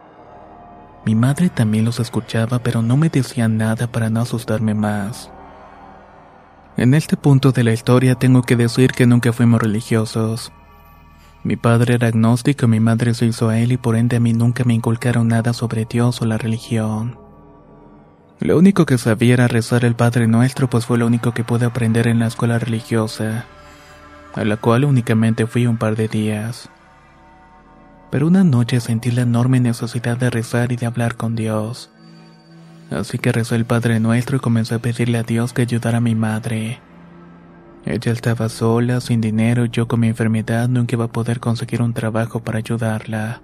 Mi 1.04 1.14
madre 1.14 1.50
también 1.50 1.84
los 1.84 2.00
escuchaba, 2.00 2.58
pero 2.58 2.82
no 2.82 2.96
me 2.96 3.10
decía 3.10 3.46
nada 3.46 3.86
para 3.86 4.10
no 4.10 4.22
asustarme 4.22 4.74
más. 4.74 5.30
En 6.76 6.94
este 6.94 7.16
punto 7.16 7.52
de 7.52 7.62
la 7.62 7.72
historia 7.72 8.16
tengo 8.16 8.42
que 8.42 8.56
decir 8.56 8.90
que 8.90 9.06
nunca 9.06 9.32
fuimos 9.32 9.62
religiosos. 9.62 10.50
Mi 11.44 11.54
padre 11.54 11.94
era 11.94 12.08
agnóstico 12.08 12.66
mi 12.66 12.80
madre 12.80 13.14
se 13.14 13.26
hizo 13.26 13.50
a 13.50 13.60
él 13.60 13.70
y 13.70 13.76
por 13.76 13.94
ende 13.94 14.16
a 14.16 14.20
mí 14.20 14.32
nunca 14.32 14.64
me 14.64 14.74
inculcaron 14.74 15.28
nada 15.28 15.52
sobre 15.52 15.84
Dios 15.84 16.20
o 16.22 16.26
la 16.26 16.38
religión. 16.38 17.25
Lo 18.40 18.58
único 18.58 18.86
que 18.86 18.98
sabía 18.98 19.34
era 19.34 19.48
rezar 19.48 19.84
el 19.84 19.94
Padre 19.94 20.26
Nuestro, 20.26 20.68
pues 20.68 20.86
fue 20.86 20.98
lo 20.98 21.06
único 21.06 21.32
que 21.32 21.44
pude 21.44 21.66
aprender 21.66 22.06
en 22.06 22.18
la 22.18 22.26
escuela 22.26 22.58
religiosa, 22.58 23.46
a 24.34 24.44
la 24.44 24.56
cual 24.56 24.84
únicamente 24.84 25.46
fui 25.46 25.66
un 25.66 25.78
par 25.78 25.96
de 25.96 26.08
días 26.08 26.68
pero 28.10 28.28
una 28.28 28.44
noche 28.44 28.80
sentí 28.80 29.10
la 29.10 29.22
enorme 29.22 29.60
necesidad 29.60 30.16
de 30.16 30.30
rezar 30.30 30.72
y 30.72 30.76
de 30.76 30.86
hablar 30.86 31.16
con 31.16 31.34
Dios. 31.34 31.90
Así 32.90 33.18
que 33.18 33.32
rezé 33.32 33.56
el 33.56 33.64
Padre 33.64 34.00
Nuestro 34.00 34.36
y 34.36 34.40
comencé 34.40 34.76
a 34.76 34.78
pedirle 34.78 35.18
a 35.18 35.22
Dios 35.22 35.52
que 35.52 35.62
ayudara 35.62 35.98
a 35.98 36.00
mi 36.00 36.14
madre. 36.14 36.80
Ella 37.84 38.12
estaba 38.12 38.48
sola, 38.48 39.00
sin 39.00 39.20
dinero, 39.20 39.64
y 39.64 39.70
yo 39.70 39.86
con 39.86 40.00
mi 40.00 40.08
enfermedad 40.08 40.68
nunca 40.68 40.94
iba 40.94 41.04
a 41.04 41.12
poder 41.12 41.40
conseguir 41.40 41.82
un 41.82 41.94
trabajo 41.94 42.40
para 42.40 42.58
ayudarla. 42.58 43.42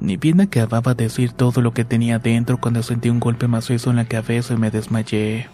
Ni 0.00 0.16
bien 0.16 0.40
acababa 0.40 0.94
de 0.94 1.04
decir 1.04 1.32
todo 1.32 1.60
lo 1.60 1.72
que 1.72 1.84
tenía 1.84 2.18
dentro 2.18 2.58
cuando 2.58 2.82
sentí 2.82 3.10
un 3.10 3.20
golpe 3.20 3.48
macizo 3.48 3.90
en 3.90 3.96
la 3.96 4.04
cabeza 4.04 4.54
y 4.54 4.56
me 4.56 4.70
desmayé. 4.70 5.48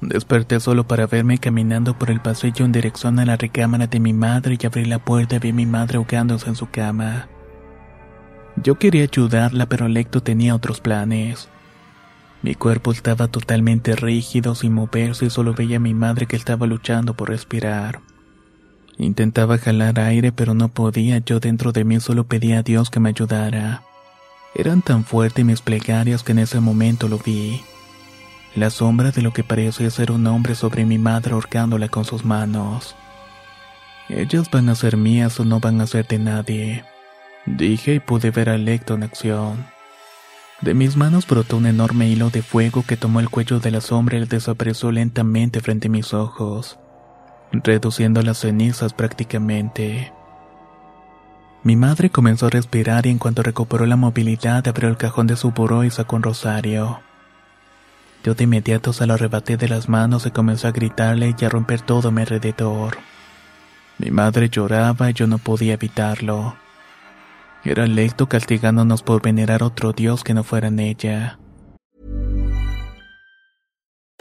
Desperté 0.00 0.60
solo 0.60 0.86
para 0.86 1.06
verme 1.06 1.38
caminando 1.38 1.98
por 1.98 2.10
el 2.10 2.20
pasillo 2.20 2.64
en 2.64 2.72
dirección 2.72 3.18
a 3.18 3.24
la 3.24 3.36
recámara 3.36 3.86
de 3.86 4.00
mi 4.00 4.12
madre 4.12 4.58
y 4.60 4.66
abrí 4.66 4.84
la 4.84 4.98
puerta 4.98 5.36
y 5.36 5.38
vi 5.38 5.50
a 5.50 5.54
mi 5.54 5.66
madre 5.66 5.96
ahogándose 5.96 6.48
en 6.48 6.56
su 6.56 6.70
cama. 6.70 7.26
Yo 8.56 8.76
quería 8.76 9.04
ayudarla, 9.04 9.66
pero 9.66 9.88
Lecto 9.88 10.22
tenía 10.22 10.54
otros 10.54 10.80
planes. 10.80 11.48
Mi 12.42 12.54
cuerpo 12.54 12.92
estaba 12.92 13.28
totalmente 13.28 13.96
rígido, 13.96 14.54
sin 14.54 14.74
moverse, 14.74 15.24
y 15.24 15.30
solo 15.30 15.54
veía 15.54 15.78
a 15.78 15.80
mi 15.80 15.94
madre 15.94 16.26
que 16.26 16.36
estaba 16.36 16.66
luchando 16.66 17.14
por 17.14 17.30
respirar. 17.30 18.00
Intentaba 18.98 19.58
jalar 19.58 19.98
aire, 19.98 20.32
pero 20.32 20.54
no 20.54 20.68
podía, 20.68 21.18
yo 21.18 21.40
dentro 21.40 21.72
de 21.72 21.84
mí 21.84 22.00
solo 22.00 22.24
pedía 22.24 22.60
a 22.60 22.62
Dios 22.62 22.90
que 22.90 23.00
me 23.00 23.10
ayudara. 23.10 23.82
Eran 24.54 24.82
tan 24.82 25.04
fuertes 25.04 25.44
mis 25.44 25.60
plegarias 25.60 26.22
que 26.22 26.32
en 26.32 26.38
ese 26.38 26.60
momento 26.60 27.08
lo 27.08 27.18
vi 27.18 27.60
la 28.54 28.70
sombra 28.70 29.10
de 29.10 29.22
lo 29.22 29.32
que 29.32 29.42
parecía 29.42 29.90
ser 29.90 30.12
un 30.12 30.26
hombre 30.26 30.54
sobre 30.54 30.84
mi 30.84 30.98
madre 30.98 31.32
ahorcándola 31.32 31.88
con 31.88 32.04
sus 32.04 32.24
manos. 32.24 32.94
Ellas 34.08 34.50
van 34.50 34.68
a 34.68 34.74
ser 34.74 34.96
mías 34.96 35.40
o 35.40 35.44
no 35.44 35.60
van 35.60 35.80
a 35.80 35.86
ser 35.86 36.06
de 36.06 36.18
nadie, 36.18 36.84
dije 37.46 37.94
y 37.94 38.00
pude 38.00 38.30
ver 38.30 38.50
a 38.50 38.58
Lecto 38.58 38.94
en 38.94 39.02
acción. 39.02 39.66
De 40.60 40.72
mis 40.74 40.96
manos 40.96 41.26
brotó 41.26 41.56
un 41.56 41.66
enorme 41.66 42.08
hilo 42.08 42.30
de 42.30 42.42
fuego 42.42 42.84
que 42.86 42.96
tomó 42.96 43.20
el 43.20 43.28
cuello 43.28 43.58
de 43.58 43.70
la 43.70 43.80
sombra 43.80 44.18
y 44.18 44.24
desapareció 44.24 44.92
lentamente 44.92 45.60
frente 45.60 45.88
a 45.88 45.90
mis 45.90 46.14
ojos, 46.14 46.78
reduciendo 47.62 48.22
las 48.22 48.38
cenizas 48.38 48.92
prácticamente. 48.92 50.12
Mi 51.62 51.76
madre 51.76 52.10
comenzó 52.10 52.46
a 52.46 52.50
respirar 52.50 53.06
y 53.06 53.10
en 53.10 53.18
cuanto 53.18 53.42
recuperó 53.42 53.86
la 53.86 53.96
movilidad 53.96 54.66
abrió 54.68 54.88
el 54.88 54.96
cajón 54.96 55.26
de 55.26 55.36
su 55.36 55.50
buró 55.52 55.84
y 55.84 55.90
sacó 55.90 56.16
un 56.16 56.22
rosario. 56.22 57.00
Yo 58.22 58.34
de 58.34 58.44
inmediato 58.44 58.92
se 58.92 59.06
lo 59.06 59.14
arrebaté 59.14 59.56
de 59.56 59.68
las 59.68 59.88
manos 59.88 60.26
y 60.26 60.30
comenzó 60.30 60.68
a 60.68 60.72
gritarle 60.72 61.34
y 61.38 61.44
a 61.44 61.48
romper 61.48 61.80
todo 61.80 62.10
mi 62.10 62.22
alrededor. 62.22 62.98
Mi 63.98 64.10
madre 64.10 64.48
lloraba 64.48 65.10
y 65.10 65.12
yo 65.12 65.26
no 65.26 65.38
podía 65.38 65.74
evitarlo. 65.74 66.56
Era 67.64 67.86
Lecto 67.86 68.28
castigándonos 68.28 69.02
por 69.02 69.22
venerar 69.22 69.62
otro 69.62 69.92
Dios 69.92 70.24
que 70.24 70.34
no 70.34 70.44
fuera 70.44 70.68
en 70.68 70.80
ella. 70.80 71.38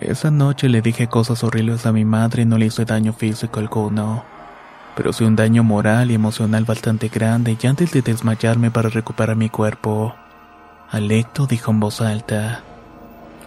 Esa 0.00 0.30
noche 0.30 0.70
le 0.70 0.80
dije 0.80 1.08
cosas 1.08 1.44
horribles 1.44 1.84
a 1.84 1.92
mi 1.92 2.06
madre 2.06 2.42
y 2.42 2.46
no 2.46 2.56
le 2.56 2.66
hice 2.66 2.86
daño 2.86 3.12
físico 3.12 3.60
alguno, 3.60 4.24
pero 4.96 5.12
sí 5.12 5.24
un 5.24 5.36
daño 5.36 5.62
moral 5.62 6.10
y 6.10 6.14
emocional 6.14 6.64
bastante 6.64 7.08
grande 7.08 7.58
y 7.60 7.66
antes 7.66 7.92
de 7.92 8.00
desmayarme 8.00 8.70
para 8.70 8.88
recuperar 8.88 9.36
mi 9.36 9.50
cuerpo, 9.50 10.14
Alecto 10.90 11.46
dijo 11.46 11.70
en 11.70 11.80
voz 11.80 12.00
alta, 12.00 12.64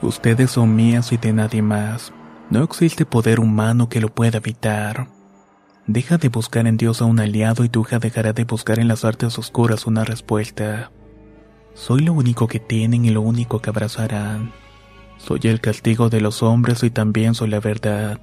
Ustedes 0.04 0.52
son 0.52 0.76
mías 0.76 1.12
y 1.12 1.18
de 1.18 1.34
nadie 1.34 1.62
más. 1.62 2.14
No 2.50 2.64
existe 2.64 3.06
poder 3.06 3.40
humano 3.40 3.90
que 3.90 4.00
lo 4.00 4.10
pueda 4.10 4.38
evitar. 4.38 5.08
Deja 5.88 6.18
de 6.18 6.30
buscar 6.30 6.68
en 6.68 6.78
Dios 6.78 7.02
a 7.02 7.06
un 7.06 7.20
aliado 7.20 7.64
y 7.64 7.70
tu 7.70 7.82
hija 7.82 8.00
dejará 8.00 8.32
de 8.32 8.44
buscar 8.44 8.80
en 8.80 8.88
las 8.88 9.06
artes 9.06 9.40
oscuras 9.40 9.88
una 9.88 10.04
respuesta. 10.04 10.92
Soy 11.74 12.02
lo 12.02 12.14
único 12.14 12.48
que 12.48 12.60
tienen 12.60 13.06
y 13.06 13.10
lo 13.10 13.22
único 13.22 13.60
que 13.60 13.72
abrazarán. 13.72 14.52
Soy 15.26 15.40
el 15.44 15.62
castigo 15.62 16.10
de 16.10 16.20
los 16.20 16.44
hombres 16.44 16.84
y 16.84 16.90
también 16.90 17.34
soy 17.34 17.50
la 17.50 17.62
verdad. 17.62 18.20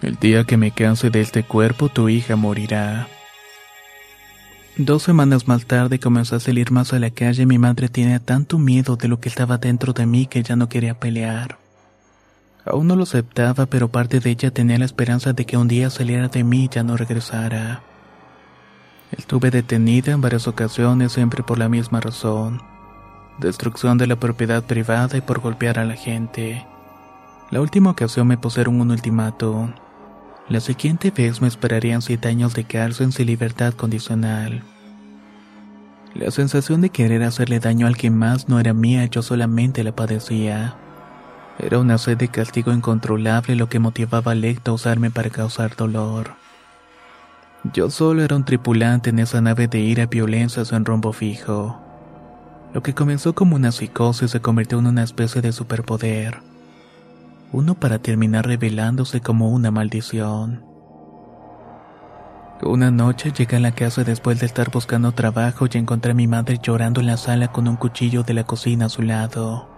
El 0.00 0.16
día 0.16 0.44
que 0.44 0.56
me 0.56 0.70
canse 0.70 1.10
de 1.10 1.20
este 1.20 1.42
cuerpo, 1.42 1.90
tu 1.90 2.08
hija 2.08 2.34
morirá. 2.34 3.08
Dos 4.78 5.02
semanas 5.02 5.46
más 5.48 5.66
tarde 5.66 5.98
comenzó 5.98 6.36
a 6.36 6.40
salir 6.40 6.70
más 6.70 6.94
a 6.94 6.98
la 6.98 7.10
calle. 7.10 7.44
Mi 7.44 7.58
madre 7.58 7.88
tenía 7.88 8.20
tanto 8.20 8.58
miedo 8.58 8.96
de 8.96 9.08
lo 9.08 9.20
que 9.20 9.28
estaba 9.28 9.58
dentro 9.58 9.92
de 9.92 10.06
mí 10.06 10.26
que 10.26 10.42
ya 10.42 10.56
no 10.56 10.68
quería 10.68 10.98
pelear. 10.98 11.58
Aún 12.64 12.86
no 12.86 12.96
lo 12.96 13.02
aceptaba, 13.02 13.66
pero 13.66 13.88
parte 13.88 14.20
de 14.20 14.30
ella 14.30 14.50
tenía 14.50 14.78
la 14.78 14.84
esperanza 14.86 15.34
de 15.34 15.44
que 15.44 15.56
un 15.58 15.68
día 15.68 15.90
saliera 15.90 16.28
de 16.28 16.42
mí 16.42 16.64
y 16.64 16.68
ya 16.68 16.84
no 16.84 16.96
regresara. 16.96 17.82
Estuve 19.10 19.50
detenida 19.50 20.12
en 20.12 20.22
varias 20.22 20.46
ocasiones 20.48 21.12
siempre 21.12 21.42
por 21.42 21.58
la 21.58 21.68
misma 21.68 22.00
razón. 22.00 22.62
Destrucción 23.38 23.98
de 23.98 24.08
la 24.08 24.16
propiedad 24.16 24.64
privada 24.64 25.16
y 25.16 25.20
por 25.20 25.38
golpear 25.38 25.78
a 25.78 25.84
la 25.84 25.94
gente. 25.94 26.66
La 27.52 27.60
última 27.60 27.90
ocasión 27.90 28.26
me 28.26 28.36
pusieron 28.36 28.80
un 28.80 28.90
ultimátum. 28.90 29.74
La 30.48 30.58
siguiente 30.58 31.12
vez 31.12 31.40
me 31.40 31.46
esperarían 31.46 32.02
siete 32.02 32.26
años 32.26 32.54
de 32.54 32.64
cárcel 32.64 33.12
sin 33.12 33.26
libertad 33.26 33.74
condicional. 33.74 34.64
La 36.14 36.32
sensación 36.32 36.80
de 36.80 36.90
querer 36.90 37.22
hacerle 37.22 37.60
daño 37.60 37.86
al 37.86 37.96
que 37.96 38.10
más 38.10 38.48
no 38.48 38.58
era 38.58 38.74
mía, 38.74 39.04
yo 39.04 39.22
solamente 39.22 39.84
la 39.84 39.94
padecía. 39.94 40.74
Era 41.60 41.78
una 41.78 41.96
sed 41.98 42.16
de 42.16 42.26
castigo 42.26 42.72
incontrolable 42.72 43.54
lo 43.54 43.68
que 43.68 43.78
motivaba 43.78 44.32
a 44.32 44.34
Lecta 44.34 44.72
a 44.72 44.74
usarme 44.74 45.12
para 45.12 45.30
causar 45.30 45.76
dolor. 45.76 46.32
Yo 47.72 47.88
solo 47.88 48.24
era 48.24 48.34
un 48.34 48.44
tripulante 48.44 49.10
en 49.10 49.20
esa 49.20 49.40
nave 49.40 49.68
de 49.68 49.78
ira, 49.78 50.06
violencias 50.06 50.72
en 50.72 50.84
rombo 50.84 51.12
fijo. 51.12 51.87
Lo 52.74 52.82
que 52.82 52.94
comenzó 52.94 53.34
como 53.34 53.56
una 53.56 53.72
psicosis 53.72 54.30
se 54.30 54.40
convirtió 54.40 54.78
en 54.78 54.86
una 54.86 55.02
especie 55.02 55.40
de 55.40 55.52
superpoder 55.52 56.48
uno 57.52 57.74
para 57.74 57.98
terminar 57.98 58.46
revelándose 58.46 59.20
como 59.20 59.50
una 59.50 59.70
maldición. 59.70 60.64
Una 62.62 62.90
noche 62.90 63.32
llegué 63.32 63.56
a 63.56 63.60
la 63.60 63.72
casa 63.72 64.02
después 64.04 64.40
de 64.40 64.46
estar 64.46 64.70
buscando 64.70 65.12
trabajo 65.12 65.66
y 65.72 65.78
encontré 65.78 66.10
a 66.10 66.14
mi 66.14 66.26
madre 66.26 66.58
llorando 66.60 67.00
en 67.00 67.06
la 67.06 67.16
sala 67.16 67.48
con 67.48 67.68
un 67.68 67.76
cuchillo 67.76 68.24
de 68.24 68.34
la 68.34 68.44
cocina 68.44 68.86
a 68.86 68.88
su 68.88 69.02
lado. 69.02 69.68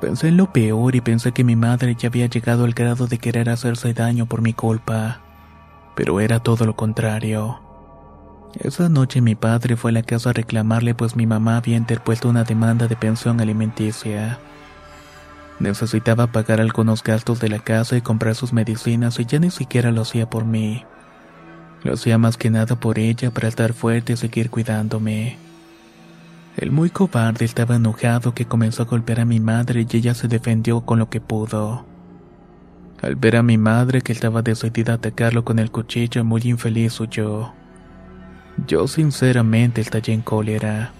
Pensé 0.00 0.28
en 0.28 0.38
lo 0.38 0.50
peor 0.50 0.96
y 0.96 1.02
pensé 1.02 1.32
que 1.32 1.44
mi 1.44 1.56
madre 1.56 1.94
ya 1.94 2.08
había 2.08 2.26
llegado 2.26 2.64
al 2.64 2.72
grado 2.72 3.06
de 3.06 3.18
querer 3.18 3.50
hacerse 3.50 3.92
daño 3.92 4.24
por 4.24 4.40
mi 4.40 4.54
culpa, 4.54 5.20
pero 5.94 6.20
era 6.20 6.40
todo 6.40 6.64
lo 6.64 6.74
contrario. 6.74 7.60
Esa 8.58 8.88
noche 8.88 9.20
mi 9.20 9.36
padre 9.36 9.76
fue 9.76 9.92
a 9.92 9.94
la 9.94 10.02
casa 10.02 10.30
a 10.30 10.32
reclamarle 10.32 10.94
pues 10.94 11.14
mi 11.14 11.26
mamá 11.26 11.56
había 11.56 11.76
interpuesto 11.76 12.28
una 12.28 12.44
demanda 12.44 12.88
de 12.88 12.96
pensión 12.96 13.40
alimenticia. 13.40 14.38
Necesitaba 15.60 16.26
pagar 16.26 16.60
algunos 16.60 17.02
gastos 17.02 17.38
de 17.38 17.48
la 17.48 17.60
casa 17.60 17.96
y 17.96 18.00
comprar 18.00 18.34
sus 18.34 18.52
medicinas 18.52 19.20
y 19.20 19.26
ya 19.26 19.38
ni 19.38 19.50
siquiera 19.50 19.92
lo 19.92 20.02
hacía 20.02 20.28
por 20.28 20.44
mí. 20.44 20.84
Lo 21.84 21.94
hacía 21.94 22.18
más 22.18 22.36
que 22.36 22.50
nada 22.50 22.78
por 22.78 22.98
ella 22.98 23.30
para 23.30 23.48
estar 23.48 23.72
fuerte 23.72 24.14
y 24.14 24.16
seguir 24.16 24.50
cuidándome. 24.50 25.38
El 26.56 26.72
muy 26.72 26.90
cobarde 26.90 27.44
estaba 27.44 27.76
enojado 27.76 28.34
que 28.34 28.46
comenzó 28.46 28.82
a 28.82 28.86
golpear 28.86 29.20
a 29.20 29.24
mi 29.24 29.38
madre 29.38 29.86
y 29.88 29.96
ella 29.96 30.14
se 30.14 30.28
defendió 30.28 30.80
con 30.80 30.98
lo 30.98 31.08
que 31.08 31.20
pudo. 31.20 31.86
Al 33.00 33.14
ver 33.14 33.36
a 33.36 33.42
mi 33.42 33.56
madre 33.56 34.02
que 34.02 34.12
estaba 34.12 34.42
decidida 34.42 34.92
a 34.92 34.96
atacarlo 34.96 35.44
con 35.44 35.58
el 35.58 35.70
cuchillo, 35.70 36.24
muy 36.24 36.42
infeliz 36.44 36.98
huyó. 37.00 37.59
Yo 38.66 38.88
sinceramente 38.88 39.80
estallé 39.80 40.12
en 40.12 40.22
cólera. 40.22 40.92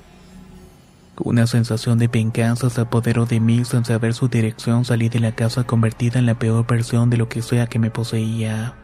Una 1.23 1.47
sensación 1.47 1.99
de 1.99 2.09
venganza 2.09 2.71
se 2.71 2.81
apoderó 2.81 3.27
de 3.27 3.41
mí 3.41 3.65
sin 3.65 3.85
saber 3.85 4.15
su 4.15 4.29
dirección 4.29 4.85
salí 4.85 5.09
de 5.09 5.21
la 5.21 5.33
casa 5.33 5.65
convertida 5.65 6.19
en 6.19 6.27
la 6.27 6.39
peor 6.39 6.67
versión 6.67 7.11
de 7.11 7.19
lo 7.19 7.29
que 7.29 7.43
sea 7.43 7.67
que 7.67 7.79
me 7.79 7.91
poseía. 7.91 8.75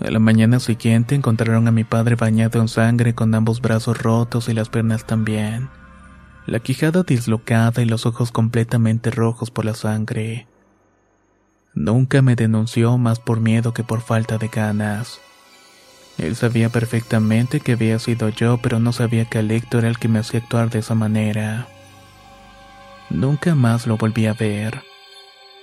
A 0.00 0.10
la 0.10 0.18
mañana 0.18 0.60
siguiente 0.60 1.14
encontraron 1.14 1.68
a 1.68 1.72
mi 1.72 1.84
padre 1.84 2.16
bañado 2.16 2.60
en 2.60 2.68
sangre 2.68 3.14
con 3.14 3.34
ambos 3.34 3.62
brazos 3.62 4.02
rotos 4.02 4.50
y 4.50 4.52
las 4.52 4.68
piernas 4.68 5.06
también. 5.06 5.70
La 6.44 6.60
quijada 6.60 7.02
dislocada 7.02 7.80
y 7.80 7.86
los 7.86 8.04
ojos 8.04 8.30
completamente 8.30 9.10
rojos 9.10 9.50
por 9.50 9.64
la 9.64 9.74
sangre. 9.74 10.46
Nunca 11.74 12.20
me 12.20 12.36
denunció 12.36 12.98
más 12.98 13.20
por 13.20 13.40
miedo 13.40 13.72
que 13.72 13.84
por 13.84 14.02
falta 14.02 14.36
de 14.36 14.48
ganas. 14.48 15.20
Él 16.18 16.34
sabía 16.34 16.70
perfectamente 16.70 17.60
que 17.60 17.72
había 17.72 17.98
sido 17.98 18.30
yo, 18.30 18.58
pero 18.58 18.78
no 18.78 18.92
sabía 18.92 19.26
que 19.26 19.38
Alecto 19.38 19.78
era 19.78 19.88
el 19.88 19.98
que 19.98 20.08
me 20.08 20.18
hacía 20.18 20.40
actuar 20.40 20.70
de 20.70 20.78
esa 20.78 20.94
manera. 20.94 21.66
Nunca 23.10 23.54
más 23.54 23.86
lo 23.86 23.96
volví 23.96 24.26
a 24.26 24.32
ver. 24.32 24.82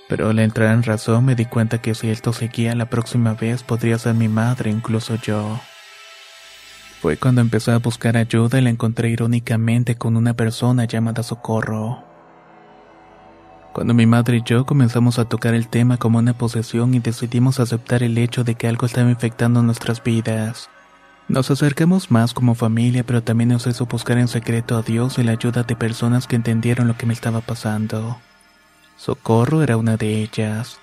Pero 0.08 0.30
al 0.30 0.38
entrar 0.38 0.72
en 0.74 0.82
razón 0.82 1.24
me 1.24 1.34
di 1.34 1.46
cuenta 1.46 1.80
que 1.80 1.94
si 1.94 2.10
esto 2.10 2.32
seguía 2.32 2.74
la 2.74 2.88
próxima 2.88 3.34
vez 3.34 3.62
podría 3.62 3.98
ser 3.98 4.14
mi 4.14 4.28
madre, 4.28 4.70
incluso 4.70 5.16
yo. 5.16 5.60
Fue 7.00 7.16
cuando 7.16 7.40
empecé 7.40 7.72
a 7.72 7.78
buscar 7.78 8.16
ayuda 8.16 8.58
y 8.58 8.62
la 8.62 8.70
encontré 8.70 9.10
irónicamente 9.10 9.96
con 9.96 10.16
una 10.16 10.34
persona 10.34 10.84
llamada 10.84 11.22
Socorro. 11.22 12.13
Cuando 13.74 13.92
mi 13.92 14.06
madre 14.06 14.36
y 14.36 14.42
yo 14.44 14.64
comenzamos 14.64 15.18
a 15.18 15.24
tocar 15.24 15.52
el 15.52 15.66
tema 15.66 15.96
como 15.96 16.18
una 16.20 16.32
posesión 16.32 16.94
y 16.94 17.00
decidimos 17.00 17.58
aceptar 17.58 18.04
el 18.04 18.16
hecho 18.18 18.44
de 18.44 18.54
que 18.54 18.68
algo 18.68 18.86
estaba 18.86 19.10
infectando 19.10 19.64
nuestras 19.64 20.00
vidas. 20.00 20.70
Nos 21.26 21.50
acercamos 21.50 22.08
más 22.08 22.34
como 22.34 22.54
familia, 22.54 23.02
pero 23.02 23.24
también 23.24 23.48
nos 23.48 23.66
hizo 23.66 23.86
buscar 23.86 24.16
en 24.18 24.28
secreto 24.28 24.76
a 24.76 24.82
Dios 24.82 25.18
y 25.18 25.24
la 25.24 25.32
ayuda 25.32 25.64
de 25.64 25.74
personas 25.74 26.28
que 26.28 26.36
entendieron 26.36 26.86
lo 26.86 26.96
que 26.96 27.06
me 27.06 27.14
estaba 27.14 27.40
pasando. 27.40 28.18
Socorro 28.96 29.60
era 29.64 29.76
una 29.76 29.96
de 29.96 30.22
ellas. 30.22 30.78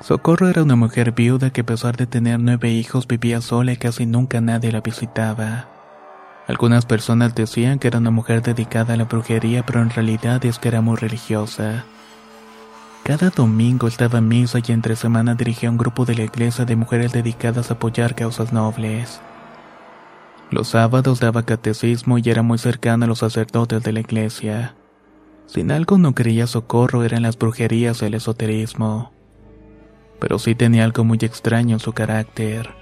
Socorro 0.00 0.48
era 0.48 0.62
una 0.62 0.74
mujer 0.74 1.12
viuda 1.12 1.50
que 1.50 1.60
a 1.60 1.66
pesar 1.66 1.98
de 1.98 2.06
tener 2.06 2.40
nueve 2.40 2.70
hijos 2.70 3.06
vivía 3.06 3.42
sola 3.42 3.72
y 3.72 3.76
casi 3.76 4.06
nunca 4.06 4.40
nadie 4.40 4.72
la 4.72 4.80
visitaba. 4.80 5.71
Algunas 6.52 6.84
personas 6.84 7.34
decían 7.34 7.78
que 7.78 7.88
era 7.88 7.98
una 7.98 8.10
mujer 8.10 8.42
dedicada 8.42 8.92
a 8.92 8.96
la 8.98 9.04
brujería, 9.04 9.64
pero 9.64 9.80
en 9.80 9.88
realidad 9.88 10.44
es 10.44 10.58
que 10.58 10.68
era 10.68 10.82
muy 10.82 10.96
religiosa. 10.96 11.86
Cada 13.04 13.30
domingo 13.30 13.88
estaba 13.88 14.18
en 14.18 14.28
misa 14.28 14.58
y 14.58 14.70
entre 14.70 14.94
semana 14.94 15.34
dirigía 15.34 15.70
un 15.70 15.78
grupo 15.78 16.04
de 16.04 16.14
la 16.14 16.24
iglesia 16.24 16.66
de 16.66 16.76
mujeres 16.76 17.10
dedicadas 17.12 17.70
a 17.70 17.74
apoyar 17.74 18.14
causas 18.14 18.52
nobles. 18.52 19.22
Los 20.50 20.68
sábados 20.68 21.20
daba 21.20 21.44
catecismo 21.44 22.18
y 22.18 22.28
era 22.28 22.42
muy 22.42 22.58
cercana 22.58 23.06
a 23.06 23.08
los 23.08 23.20
sacerdotes 23.20 23.82
de 23.82 23.92
la 23.92 24.00
iglesia. 24.00 24.74
Sin 25.46 25.70
algo 25.70 25.96
no 25.96 26.14
creía 26.14 26.46
socorro 26.46 27.02
eran 27.02 27.22
las 27.22 27.38
brujerías 27.38 28.02
y 28.02 28.04
el 28.04 28.12
esoterismo. 28.12 29.10
Pero 30.20 30.38
sí 30.38 30.54
tenía 30.54 30.84
algo 30.84 31.02
muy 31.02 31.18
extraño 31.22 31.76
en 31.76 31.80
su 31.80 31.94
carácter. 31.94 32.81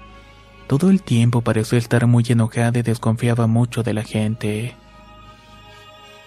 Todo 0.71 0.89
el 0.89 1.01
tiempo 1.01 1.41
parecía 1.41 1.77
estar 1.77 2.07
muy 2.07 2.23
enojada 2.29 2.79
y 2.79 2.81
desconfiaba 2.81 3.45
mucho 3.45 3.83
de 3.83 3.93
la 3.93 4.03
gente. 4.03 4.73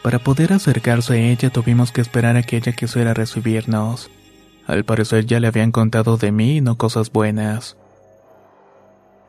Para 0.02 0.18
poder 0.18 0.52
acercarse 0.52 1.14
a 1.14 1.16
ella 1.16 1.48
tuvimos 1.48 1.92
que 1.92 2.02
esperar 2.02 2.36
a 2.36 2.42
que 2.42 2.58
ella 2.58 2.72
quisiera 2.72 3.14
recibirnos. 3.14 4.10
Al 4.66 4.84
parecer 4.84 5.24
ya 5.24 5.40
le 5.40 5.46
habían 5.46 5.72
contado 5.72 6.18
de 6.18 6.30
mí 6.30 6.58
y 6.58 6.60
no 6.60 6.76
cosas 6.76 7.10
buenas. 7.10 7.78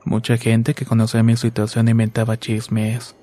Mucha 0.03 0.35
gente 0.35 0.73
que 0.73 0.85
conocía 0.85 1.23
mi 1.23 1.37
situación 1.37 1.87
inventaba 1.87 2.37
chismes. 2.37 3.15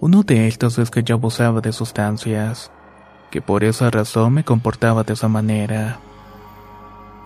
Uno 0.00 0.22
de 0.22 0.48
estos 0.48 0.78
es 0.78 0.90
que 0.90 1.02
yo 1.02 1.16
abusaba 1.16 1.60
de 1.60 1.74
sustancias, 1.74 2.70
que 3.30 3.42
por 3.42 3.64
esa 3.64 3.90
razón 3.90 4.32
me 4.32 4.44
comportaba 4.44 5.02
de 5.02 5.12
esa 5.12 5.28
manera. 5.28 6.00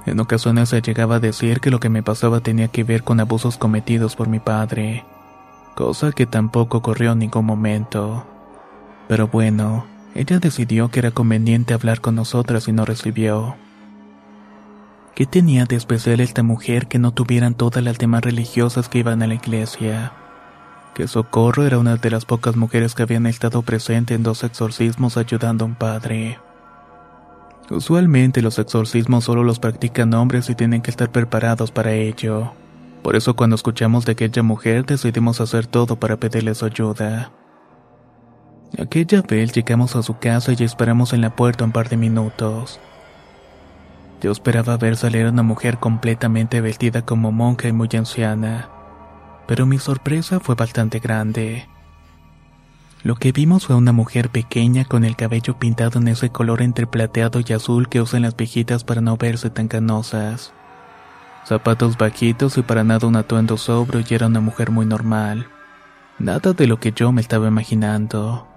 En 0.09 0.21
ocasiones 0.21 0.71
se 0.71 0.81
llegaba 0.81 1.16
a 1.16 1.21
decir 1.21 1.61
que 1.61 1.71
lo 1.71 1.81
que 1.81 1.90
me 1.90 2.03
pasaba 2.03 2.40
tenía 2.40 2.68
que 2.68 2.83
ver 2.83 3.03
con 3.03 3.21
abusos 3.21 3.59
cometidos 3.59 4.16
por 4.16 4.27
mi 4.27 4.40
padre, 4.40 5.05
cosa 5.75 6.12
que 6.12 6.25
tampoco 6.25 6.79
ocurrió 6.79 7.12
en 7.12 7.18
ningún 7.18 7.44
momento. 7.44 8.27
Pero 9.07 9.29
bueno, 9.29 9.85
ella 10.14 10.38
decidió 10.38 10.88
que 10.88 11.01
era 11.01 11.11
conveniente 11.11 11.75
hablar 11.75 12.01
con 12.01 12.14
nosotras 12.14 12.68
y 12.68 12.73
no 12.73 12.87
recibió. 12.87 13.57
¿Qué 15.14 15.27
tenía 15.27 15.66
de 15.66 15.77
especial 15.77 16.21
esta 16.21 16.42
mujer 16.42 16.87
que 16.87 16.99
no 16.99 17.12
tuvieran 17.12 17.53
todas 17.53 17.85
las 17.85 17.99
demás 17.99 18.23
religiosas 18.23 18.88
que 18.88 19.01
iban 19.01 19.23
a 19.23 19.27
la 19.27 19.35
iglesia? 19.35 20.12
Que 20.94 21.07
Socorro 21.07 21.66
era 21.66 21.79
una 21.79 21.97
de 21.97 22.11
las 22.11 22.25
pocas 22.25 22.57
mujeres 22.57 22.94
que 22.94 23.03
habían 23.03 23.27
estado 23.27 23.61
presentes 23.61 24.16
en 24.16 24.23
dos 24.23 24.42
exorcismos 24.42 25.18
ayudando 25.18 25.66
a 25.66 25.68
un 25.68 25.75
padre. 25.75 26.38
Usualmente 27.70 28.40
los 28.40 28.59
exorcismos 28.59 29.24
solo 29.24 29.44
los 29.44 29.59
practican 29.59 30.14
hombres 30.14 30.48
y 30.48 30.54
tienen 30.54 30.81
que 30.81 30.90
estar 30.90 31.11
preparados 31.11 31.70
para 31.70 31.92
ello. 31.92 32.52
Por 33.02 33.14
eso 33.14 33.37
cuando 33.37 33.57
escuchamos 33.57 34.07
de 34.07 34.12
aquella 34.12 34.42
mujer 34.42 34.87
decidimos 34.87 35.40
hacer 35.40 35.66
todo 35.66 35.96
para 35.96 36.16
pedirle 36.16 36.54
su 36.54 36.64
ayuda. 36.64 37.31
Aquella 38.78 39.22
vez 39.22 39.52
llegamos 39.52 39.96
a 39.96 40.02
su 40.02 40.18
casa 40.18 40.52
y 40.59 40.62
esperamos 40.62 41.12
en 41.12 41.20
la 41.20 41.35
puerta 41.35 41.64
un 41.64 41.72
par 41.72 41.88
de 41.88 41.96
minutos. 41.96 42.81
Yo 44.20 44.33
esperaba 44.33 44.76
ver 44.76 44.96
salir 44.96 45.26
a 45.26 45.31
una 45.31 45.42
mujer 45.42 45.78
completamente 45.78 46.61
vestida 46.61 47.02
como 47.02 47.33
monja 47.33 47.68
y 47.68 47.72
muy 47.72 47.88
anciana, 47.94 48.68
pero 49.46 49.64
mi 49.64 49.78
sorpresa 49.78 50.40
fue 50.40 50.54
bastante 50.54 50.98
grande. 50.98 51.68
Lo 53.05 53.15
que 53.15 53.31
vimos 53.31 53.67
fue 53.67 53.77
una 53.77 53.93
mujer 53.93 54.29
pequeña 54.31 54.85
con 54.85 55.05
el 55.05 55.15
cabello 55.15 55.59
pintado 55.59 56.01
en 56.01 56.09
ese 56.09 56.31
color 56.31 56.63
entre 56.63 56.87
plateado 56.87 57.41
y 57.47 57.53
azul 57.53 57.89
que 57.89 58.01
usan 58.01 58.23
las 58.23 58.37
viejitas 58.37 58.83
para 58.83 59.01
no 59.01 59.17
verse 59.17 59.51
tan 59.51 59.69
canosas. 59.69 60.53
Zapatos 61.47 61.97
bajitos 61.97 62.59
y 62.59 62.63
para 62.63 62.83
nada 62.85 63.07
un 63.07 63.17
atuendo 63.17 63.57
sobrio 63.57 64.05
y 64.07 64.15
era 64.15 64.27
una 64.27 64.41
mujer 64.41 64.71
muy 64.71 64.85
normal. 64.85 65.47
Nada 66.19 66.53
de 66.53 66.67
lo 66.67 66.81
que 66.81 66.91
yo 66.93 67.13
me 67.13 67.21
estaba 67.21 67.47
imaginando. 67.47 68.49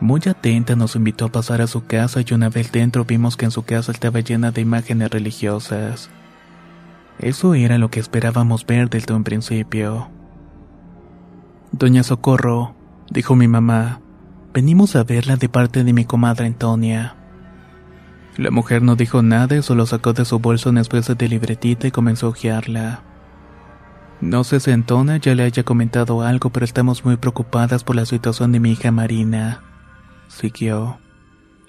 Muy 0.00 0.20
atenta 0.26 0.74
nos 0.74 0.96
invitó 0.96 1.26
a 1.26 1.32
pasar 1.32 1.62
a 1.62 1.68
su 1.68 1.86
casa 1.86 2.20
y 2.26 2.34
una 2.34 2.48
vez 2.48 2.72
dentro 2.72 3.04
vimos 3.04 3.36
que 3.36 3.44
en 3.44 3.50
su 3.52 3.62
casa 3.62 3.92
estaba 3.92 4.20
llena 4.20 4.50
de 4.50 4.60
imágenes 4.60 5.10
religiosas. 5.10 6.10
Eso 7.20 7.54
era 7.54 7.78
lo 7.78 7.90
que 7.90 8.00
esperábamos 8.00 8.66
ver 8.66 8.90
desde 8.90 9.14
un 9.14 9.24
principio. 9.24 10.08
Doña 11.72 12.02
Socorro, 12.02 12.74
dijo 13.10 13.36
mi 13.36 13.48
mamá, 13.48 14.00
venimos 14.52 14.96
a 14.96 15.04
verla 15.04 15.36
de 15.36 15.48
parte 15.48 15.84
de 15.84 15.92
mi 15.92 16.04
comadre 16.04 16.46
Antonia. 16.46 17.16
La 18.36 18.50
mujer 18.50 18.82
no 18.82 18.94
dijo 18.94 19.22
nada 19.22 19.56
y 19.56 19.62
solo 19.62 19.86
sacó 19.86 20.12
de 20.12 20.24
su 20.24 20.38
bolso 20.38 20.70
una 20.70 20.80
especie 20.80 21.14
de 21.14 21.28
libretita 21.28 21.86
y 21.86 21.90
comenzó 21.90 22.26
a 22.26 22.30
hojearla. 22.30 23.02
No 24.20 24.44
sé 24.44 24.60
si 24.60 24.70
Antonia 24.70 25.16
ya 25.16 25.34
le 25.34 25.44
haya 25.44 25.64
comentado 25.64 26.22
algo, 26.22 26.50
pero 26.50 26.64
estamos 26.64 27.04
muy 27.04 27.16
preocupadas 27.16 27.84
por 27.84 27.96
la 27.96 28.06
situación 28.06 28.52
de 28.52 28.60
mi 28.60 28.72
hija 28.72 28.90
Marina 28.90 29.62
siguió. 30.28 31.00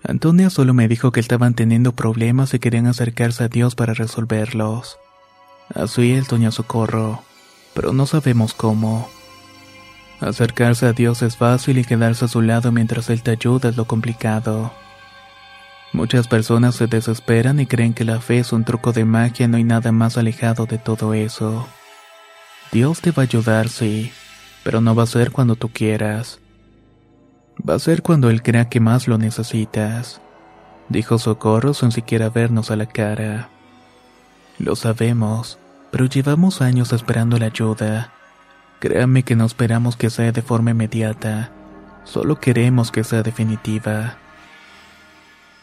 Antonia 0.03 0.49
solo 0.49 0.73
me 0.73 0.87
dijo 0.87 1.11
que 1.11 1.19
estaban 1.19 1.55
teniendo 1.55 1.93
problemas 1.93 2.53
y 2.53 2.59
querían 2.59 2.87
acercarse 2.87 3.43
a 3.43 3.47
Dios 3.47 3.75
para 3.75 3.93
resolverlos. 3.93 4.97
Así 5.73 6.13
es, 6.13 6.27
doña 6.27 6.51
Socorro, 6.51 7.23
pero 7.73 7.93
no 7.93 8.05
sabemos 8.05 8.53
cómo. 8.53 9.09
Acercarse 10.21 10.85
a 10.85 10.93
Dios 10.93 11.21
es 11.21 11.37
fácil 11.37 11.77
y 11.77 11.85
quedarse 11.85 12.25
a 12.25 12.27
su 12.27 12.41
lado 12.41 12.71
mientras 12.71 13.09
Él 13.09 13.23
te 13.23 13.31
ayuda 13.31 13.69
es 13.69 13.77
lo 13.77 13.85
complicado. 13.85 14.73
Muchas 15.93 16.27
personas 16.27 16.75
se 16.75 16.87
desesperan 16.87 17.59
y 17.59 17.65
creen 17.65 17.93
que 17.93 18.03
la 18.03 18.19
fe 18.19 18.39
es 18.39 18.51
un 18.51 18.65
truco 18.65 18.91
de 18.91 19.05
magia, 19.05 19.47
no 19.47 19.57
hay 19.57 19.63
nada 19.63 19.91
más 19.91 20.17
alejado 20.17 20.65
de 20.65 20.77
todo 20.77 21.13
eso. 21.13 21.67
Dios 22.71 23.01
te 23.01 23.11
va 23.11 23.23
a 23.23 23.25
ayudar, 23.25 23.69
sí, 23.69 24.11
pero 24.63 24.81
no 24.81 24.93
va 24.93 25.03
a 25.03 25.07
ser 25.07 25.31
cuando 25.31 25.55
tú 25.55 25.69
quieras. 25.69 26.39
Va 27.67 27.75
a 27.75 27.79
ser 27.79 28.03
cuando 28.03 28.29
él 28.29 28.43
crea 28.43 28.69
que 28.69 28.79
más 28.79 29.07
lo 29.07 29.17
necesitas, 29.17 30.21
dijo 30.89 31.17
Socorro 31.17 31.73
sin 31.73 31.91
siquiera 31.91 32.29
vernos 32.29 32.71
a 32.71 32.75
la 32.75 32.85
cara. 32.85 33.49
Lo 34.59 34.75
sabemos, 34.75 35.57
pero 35.91 36.05
llevamos 36.05 36.61
años 36.61 36.93
esperando 36.93 37.39
la 37.39 37.47
ayuda. 37.47 38.13
Créame 38.79 39.23
que 39.23 39.35
no 39.35 39.45
esperamos 39.45 39.97
que 39.97 40.09
sea 40.09 40.31
de 40.31 40.41
forma 40.41 40.71
inmediata, 40.71 41.51
solo 42.05 42.39
queremos 42.39 42.91
que 42.91 43.03
sea 43.03 43.23
definitiva. 43.23 44.17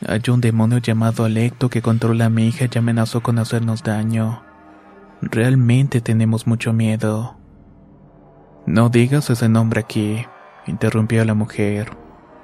Hay 0.06 0.20
un 0.28 0.42
demonio 0.42 0.78
llamado 0.78 1.24
Alecto 1.24 1.70
que 1.70 1.80
controla 1.80 2.26
a 2.26 2.30
mi 2.30 2.46
hija 2.46 2.66
y 2.70 2.78
amenazó 2.78 3.22
con 3.22 3.38
hacernos 3.38 3.82
daño. 3.82 4.42
Realmente 5.22 6.02
tenemos 6.02 6.46
mucho 6.46 6.74
miedo. 6.74 7.38
No 8.66 8.90
digas 8.90 9.30
ese 9.30 9.48
nombre 9.48 9.80
aquí, 9.80 10.26
interrumpió 10.66 11.24
la 11.24 11.32
mujer. 11.32 11.96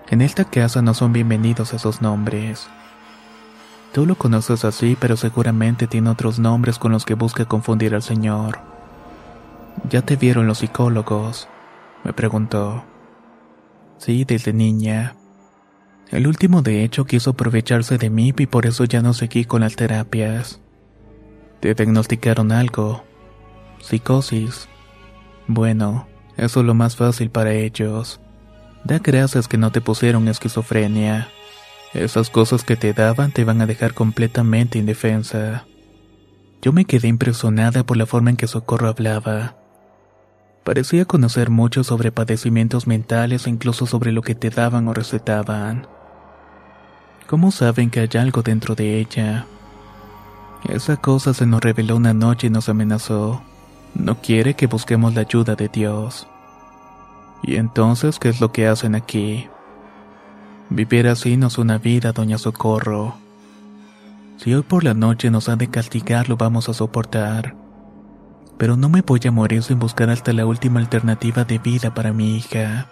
En 0.08 0.22
esta 0.22 0.46
casa 0.46 0.80
no 0.80 0.94
son 0.94 1.12
bienvenidos 1.12 1.74
esos 1.74 2.00
nombres. 2.00 2.66
Tú 3.92 4.06
lo 4.06 4.14
conoces 4.14 4.64
así, 4.64 4.96
pero 4.98 5.18
seguramente 5.18 5.87
tiene 5.87 6.08
otros 6.08 6.38
nombres 6.38 6.78
con 6.78 6.92
los 6.92 7.04
que 7.04 7.12
busca 7.12 7.44
confundir 7.44 7.94
al 7.94 8.02
Señor. 8.02 8.71
¿Ya 9.88 10.02
te 10.02 10.16
vieron 10.16 10.46
los 10.46 10.58
psicólogos? 10.58 11.48
me 12.04 12.12
preguntó. 12.12 12.84
Sí, 13.98 14.24
desde 14.24 14.52
niña. 14.52 15.14
El 16.10 16.26
último 16.26 16.62
de 16.62 16.84
hecho 16.84 17.04
quiso 17.04 17.30
aprovecharse 17.30 17.98
de 17.98 18.10
mí 18.10 18.34
y 18.36 18.46
por 18.46 18.66
eso 18.66 18.84
ya 18.84 19.00
no 19.00 19.14
seguí 19.14 19.44
con 19.44 19.62
las 19.62 19.76
terapias. 19.76 20.60
¿Te 21.60 21.74
diagnosticaron 21.74 22.52
algo? 22.52 23.04
Psicosis. 23.80 24.68
Bueno, 25.46 26.08
eso 26.36 26.60
es 26.60 26.66
lo 26.66 26.74
más 26.74 26.96
fácil 26.96 27.30
para 27.30 27.52
ellos. 27.52 28.20
Da 28.84 28.98
gracias 28.98 29.48
que 29.48 29.58
no 29.58 29.70
te 29.72 29.80
pusieron 29.80 30.28
esquizofrenia. 30.28 31.28
Esas 31.94 32.30
cosas 32.30 32.64
que 32.64 32.76
te 32.76 32.92
daban 32.92 33.32
te 33.32 33.44
van 33.44 33.60
a 33.60 33.66
dejar 33.66 33.94
completamente 33.94 34.78
indefensa. 34.78 35.66
Yo 36.60 36.72
me 36.72 36.84
quedé 36.84 37.08
impresionada 37.08 37.84
por 37.84 37.96
la 37.96 38.06
forma 38.06 38.30
en 38.30 38.36
que 38.36 38.46
Socorro 38.46 38.88
hablaba. 38.88 39.62
Parecía 40.64 41.05
conocer 41.05 41.51
mucho 41.51 41.83
sobre 41.83 42.12
padecimientos 42.12 42.87
mentales 42.87 43.46
e 43.46 43.51
incluso 43.51 43.87
sobre 43.87 44.12
lo 44.12 44.22
que 44.22 44.37
te 44.37 44.48
daban 44.51 44.87
o 44.87 44.94
recetaban. 44.94 45.88
¿Cómo 47.27 47.51
saben 47.51 47.90
que 47.90 48.01
hay 48.01 48.11
algo 48.20 48.42
dentro 48.42 48.77
de 48.77 49.01
ella? 49.01 49.46
Esa 50.68 50.96
cosa 50.98 51.35
se 51.35 51.46
nos 51.46 51.61
reveló 51.61 51.96
una 51.96 52.14
noche 52.14 52.46
y 52.46 52.51
nos 52.51 52.68
amenazó. 52.68 53.42
No 53.94 54.20
quiere 54.20 54.55
que 54.55 54.68
busquemos 54.68 55.14
la 55.14 55.22
ayuda 55.22 55.57
de 55.57 55.68
Dios. 55.68 56.29
¿Y 57.42 57.57
entonces 57.57 58.20
qué 58.20 58.29
es 58.29 58.40
lo 58.40 58.53
que 58.53 58.68
hacen 58.68 58.94
aquí? 58.94 59.48
Vivir 60.70 61.09
así 61.09 61.37
no 61.37 61.48
es 61.48 61.59
una 61.59 61.79
vida, 61.79 62.12
doña 62.12 62.38
Socorro. 62.38 63.16
Si 64.37 64.55
hoy 64.55 64.62
por 64.62 64.85
la 64.85 64.94
noche 64.94 65.31
nos 65.31 65.48
han 65.48 65.59
de 65.59 65.68
castigar, 65.68 66.29
lo 66.29 66.37
vamos 66.37 66.68
a 66.68 66.75
soportar. 66.75 67.62
Pero 68.62 68.77
no 68.77 68.88
me 68.88 69.01
voy 69.01 69.18
a 69.27 69.33
morir 69.33 69.64
sin 69.64 69.81
buscar 69.81 70.09
hasta 70.09 70.33
la 70.33 70.46
última 70.46 70.79
alternativa 70.79 71.42
de 71.42 71.59
vida 71.59 71.92
para 71.94 72.12
mi 72.12 72.37
hija. 72.37 72.87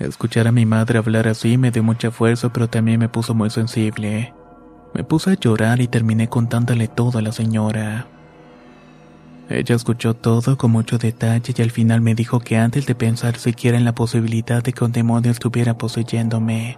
Escuchar 0.00 0.48
a 0.48 0.50
mi 0.50 0.66
madre 0.66 0.98
hablar 0.98 1.28
así 1.28 1.56
me 1.56 1.70
dio 1.70 1.84
mucha 1.84 2.10
fuerza, 2.10 2.52
pero 2.52 2.68
también 2.68 2.98
me 2.98 3.08
puso 3.08 3.32
muy 3.32 3.48
sensible. 3.48 4.34
Me 4.92 5.04
puse 5.04 5.30
a 5.30 5.34
llorar 5.34 5.80
y 5.80 5.86
terminé 5.86 6.28
contándole 6.28 6.88
todo 6.88 7.20
a 7.20 7.22
la 7.22 7.30
señora. 7.30 8.08
Ella 9.48 9.76
escuchó 9.76 10.14
todo 10.14 10.58
con 10.58 10.72
mucho 10.72 10.98
detalle 10.98 11.54
y 11.56 11.62
al 11.62 11.70
final 11.70 12.00
me 12.00 12.16
dijo 12.16 12.40
que 12.40 12.56
antes 12.56 12.86
de 12.86 12.96
pensar 12.96 13.36
siquiera 13.36 13.78
en 13.78 13.84
la 13.84 13.94
posibilidad 13.94 14.64
de 14.64 14.72
que 14.72 14.82
un 14.82 14.90
demonio 14.90 15.30
estuviera 15.30 15.78
poseyéndome, 15.78 16.76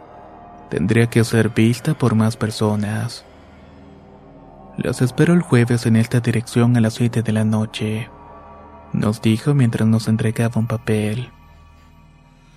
tendría 0.68 1.07
que 1.07 1.24
ser 1.24 1.48
vista 1.48 1.94
por 1.94 2.14
más 2.14 2.37
personas. 2.37 3.24
Las 4.76 5.02
espero 5.02 5.35
el 5.35 5.42
jueves 5.42 5.87
en 5.87 5.96
esta 5.96 6.20
dirección 6.20 6.76
a 6.76 6.80
las 6.80 6.94
7 6.94 7.22
de 7.22 7.33
la 7.33 7.44
noche, 7.44 8.09
nos 8.92 9.20
dijo 9.20 9.54
mientras 9.54 9.87
nos 9.88 10.09
entregaba 10.09 10.59
un 10.59 10.66
papel. 10.66 11.30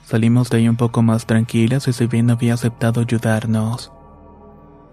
Salimos 0.06 0.50
de 0.50 0.58
ahí 0.58 0.70
un 0.70 0.76
poco 0.76 1.02
más 1.02 1.26
tranquilas 1.26 1.88
y 1.88 1.94
si 1.94 2.08
bien 2.08 2.30
había 2.30 2.54
aceptado 2.54 3.02
ayudarnos, 3.02 3.92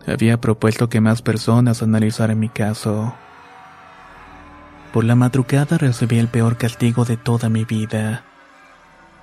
había 0.07 0.41
propuesto 0.41 0.89
que 0.89 1.01
más 1.01 1.23
personas 1.23 1.83
analizaran 1.83 2.39
mi 2.39 2.49
caso. 2.49 3.15
Por 4.93 5.05
la 5.05 5.15
madrugada 5.15 5.79
recibí 5.79 6.19
el 6.19 6.29
peor 6.29 6.57
castigo 6.57 7.05
de 7.05 7.17
toda 7.17 7.49
mi 7.49 7.65
vida. 7.65 8.25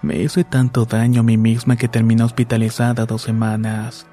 Me 0.02 0.22
hice 0.22 0.44
tanto 0.44 0.86
daño 0.86 1.22
a 1.22 1.24
mí 1.24 1.38
misma 1.38 1.76
que 1.76 1.88
terminé 1.88 2.24
hospitalizada 2.24 3.06
dos 3.06 3.24
semanas. 3.24 4.08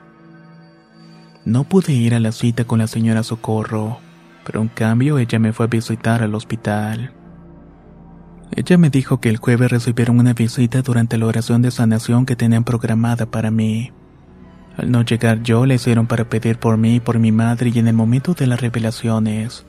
No 1.45 1.65
pude 1.65 1.93
ir 1.93 2.15
a 2.15 2.21
la 2.21 2.33
cita 2.33 2.65
con 2.65 2.79
la 2.79 2.87
señora 2.87 3.23
Socorro, 3.23 3.99
pero 4.47 4.63
en 4.63 4.69
cambio 4.69 5.19
ella 5.19 5.39
me 5.39 5.53
fue 5.53 5.67
a 5.67 5.69
visitar 5.69 6.23
al 6.23 6.35
hospital. 6.35 7.13
Ella 8.57 8.79
me 8.79 8.89
dijo 8.89 9.21
que 9.21 9.29
el 9.29 9.37
jueves 9.37 9.71
recibieron 9.71 10.21
una 10.21 10.33
visita 10.33 10.81
durante 10.81 11.19
la 11.19 11.27
oración 11.27 11.61
de 11.61 11.71
sanación 11.71 12.25
que 12.25 12.37
tenían 12.37 12.65
programada 12.65 13.27
para 13.27 13.51
mí. 13.51 13.93
Al 14.77 14.91
no 14.91 15.03
llegar 15.03 15.43
yo, 15.43 15.67
le 15.67 15.75
hicieron 15.75 16.07
para 16.07 16.29
pedir 16.29 16.59
por 16.59 16.79
mí 16.79 16.97
y 16.97 17.01
por 17.01 17.19
mi 17.19 17.31
madre 17.31 17.71
y 17.75 17.79
en 17.79 17.89
el 17.89 17.95
momento 17.95 18.33
de 18.33 18.47
las 18.47 18.61
revelaciones, 18.61 19.67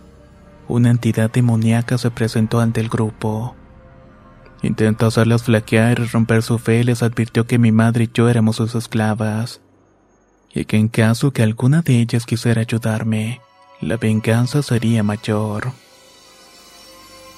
una 0.67 0.91
entidad 0.91 1.29
demoníaca 1.29 1.97
se 1.97 2.09
presentó 2.09 2.59
ante 2.59 2.79
el 2.79 2.89
grupo. 2.89 3.55
Intentó 4.61 5.07
hacerlas 5.07 5.43
flaquear 5.43 5.99
y 5.99 6.05
romper 6.05 6.41
su 6.41 6.57
fe 6.57 6.79
y 6.79 6.83
les 6.83 7.03
advirtió 7.03 7.45
que 7.45 7.59
mi 7.59 7.71
madre 7.71 8.05
y 8.05 8.09
yo 8.13 8.29
éramos 8.29 8.55
sus 8.55 8.73
esclavas, 8.75 9.61
y 10.55 10.63
que 10.65 10.77
en 10.77 10.87
caso 10.87 11.31
que 11.31 11.43
alguna 11.43 11.81
de 11.81 11.99
ellas 11.99 12.25
quisiera 12.25 12.61
ayudarme, 12.61 13.41
la 13.81 13.97
venganza 13.97 14.63
sería 14.63 15.03
mayor. 15.03 15.73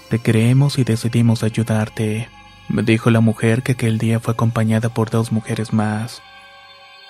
Te 0.09 0.19
creemos 0.19 0.77
y 0.77 0.83
decidimos 0.83 1.43
ayudarte, 1.43 2.29
me 2.69 2.83
dijo 2.83 3.09
la 3.09 3.19
mujer 3.19 3.63
que 3.63 3.71
aquel 3.71 3.97
día 3.97 4.19
fue 4.19 4.33
acompañada 4.33 4.89
por 4.89 5.09
dos 5.09 5.31
mujeres 5.31 5.73
más. 5.73 6.21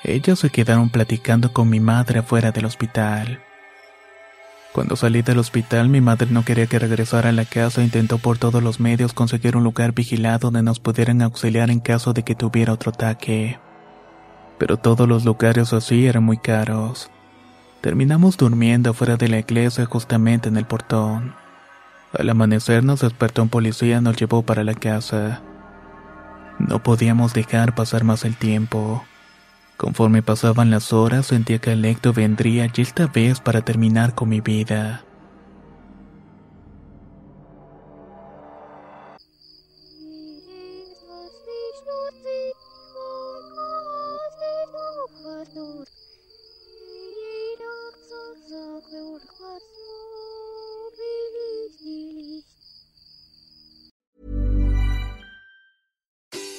Ellas 0.03 0.39
se 0.39 0.49
quedaron 0.49 0.89
platicando 0.89 1.51
con 1.51 1.69
mi 1.69 1.81
madre 1.81 2.19
afuera 2.19 2.51
del 2.51 2.65
hospital. 2.65 3.43
Cuando 4.71 4.95
salí 4.95 5.23
del 5.23 5.39
hospital 5.39 5.89
mi 5.89 6.01
madre 6.01 6.27
no 6.29 6.45
quería 6.45 6.67
que 6.67 6.79
regresara 6.79 7.29
a 7.29 7.33
la 7.33 7.45
casa 7.45 7.81
e 7.81 7.85
intentó 7.85 8.17
por 8.17 8.37
todos 8.37 8.63
los 8.63 8.79
medios 8.79 9.11
conseguir 9.11 9.57
un 9.57 9.63
lugar 9.63 9.91
vigilado 9.91 10.39
donde 10.47 10.63
nos 10.63 10.79
pudieran 10.79 11.21
auxiliar 11.21 11.69
en 11.69 11.79
caso 11.79 12.13
de 12.13 12.23
que 12.23 12.35
tuviera 12.35 12.73
otro 12.73 12.91
ataque. 12.91 13.59
Pero 14.57 14.77
todos 14.77 15.07
los 15.07 15.25
lugares 15.25 15.73
así 15.73 16.07
eran 16.07 16.23
muy 16.23 16.37
caros. 16.37 17.09
Terminamos 17.81 18.37
durmiendo 18.37 18.91
afuera 18.91 19.17
de 19.17 19.27
la 19.27 19.39
iglesia 19.39 19.85
justamente 19.85 20.49
en 20.49 20.57
el 20.57 20.65
portón. 20.65 21.35
Al 22.17 22.29
amanecer 22.29 22.83
nos 22.83 23.01
despertó 23.01 23.43
un 23.43 23.49
policía 23.49 23.97
y 23.97 24.01
nos 24.01 24.17
llevó 24.17 24.41
para 24.41 24.63
la 24.63 24.73
casa. 24.73 25.41
No 26.59 26.81
podíamos 26.81 27.33
dejar 27.33 27.75
pasar 27.75 28.03
más 28.03 28.25
el 28.25 28.35
tiempo. 28.35 29.03
Conforme 29.77 30.23
pasaban 30.23 30.71
las 30.71 30.91
horas 30.91 31.27
sentía 31.27 31.59
que 31.59 31.71
Electo 31.71 32.11
vendría 32.13 32.65
y 32.73 32.81
esta 32.81 33.05
vez 33.05 33.39
para 33.39 33.61
terminar 33.61 34.15
con 34.15 34.29
mi 34.29 34.41
vida. 34.41 35.06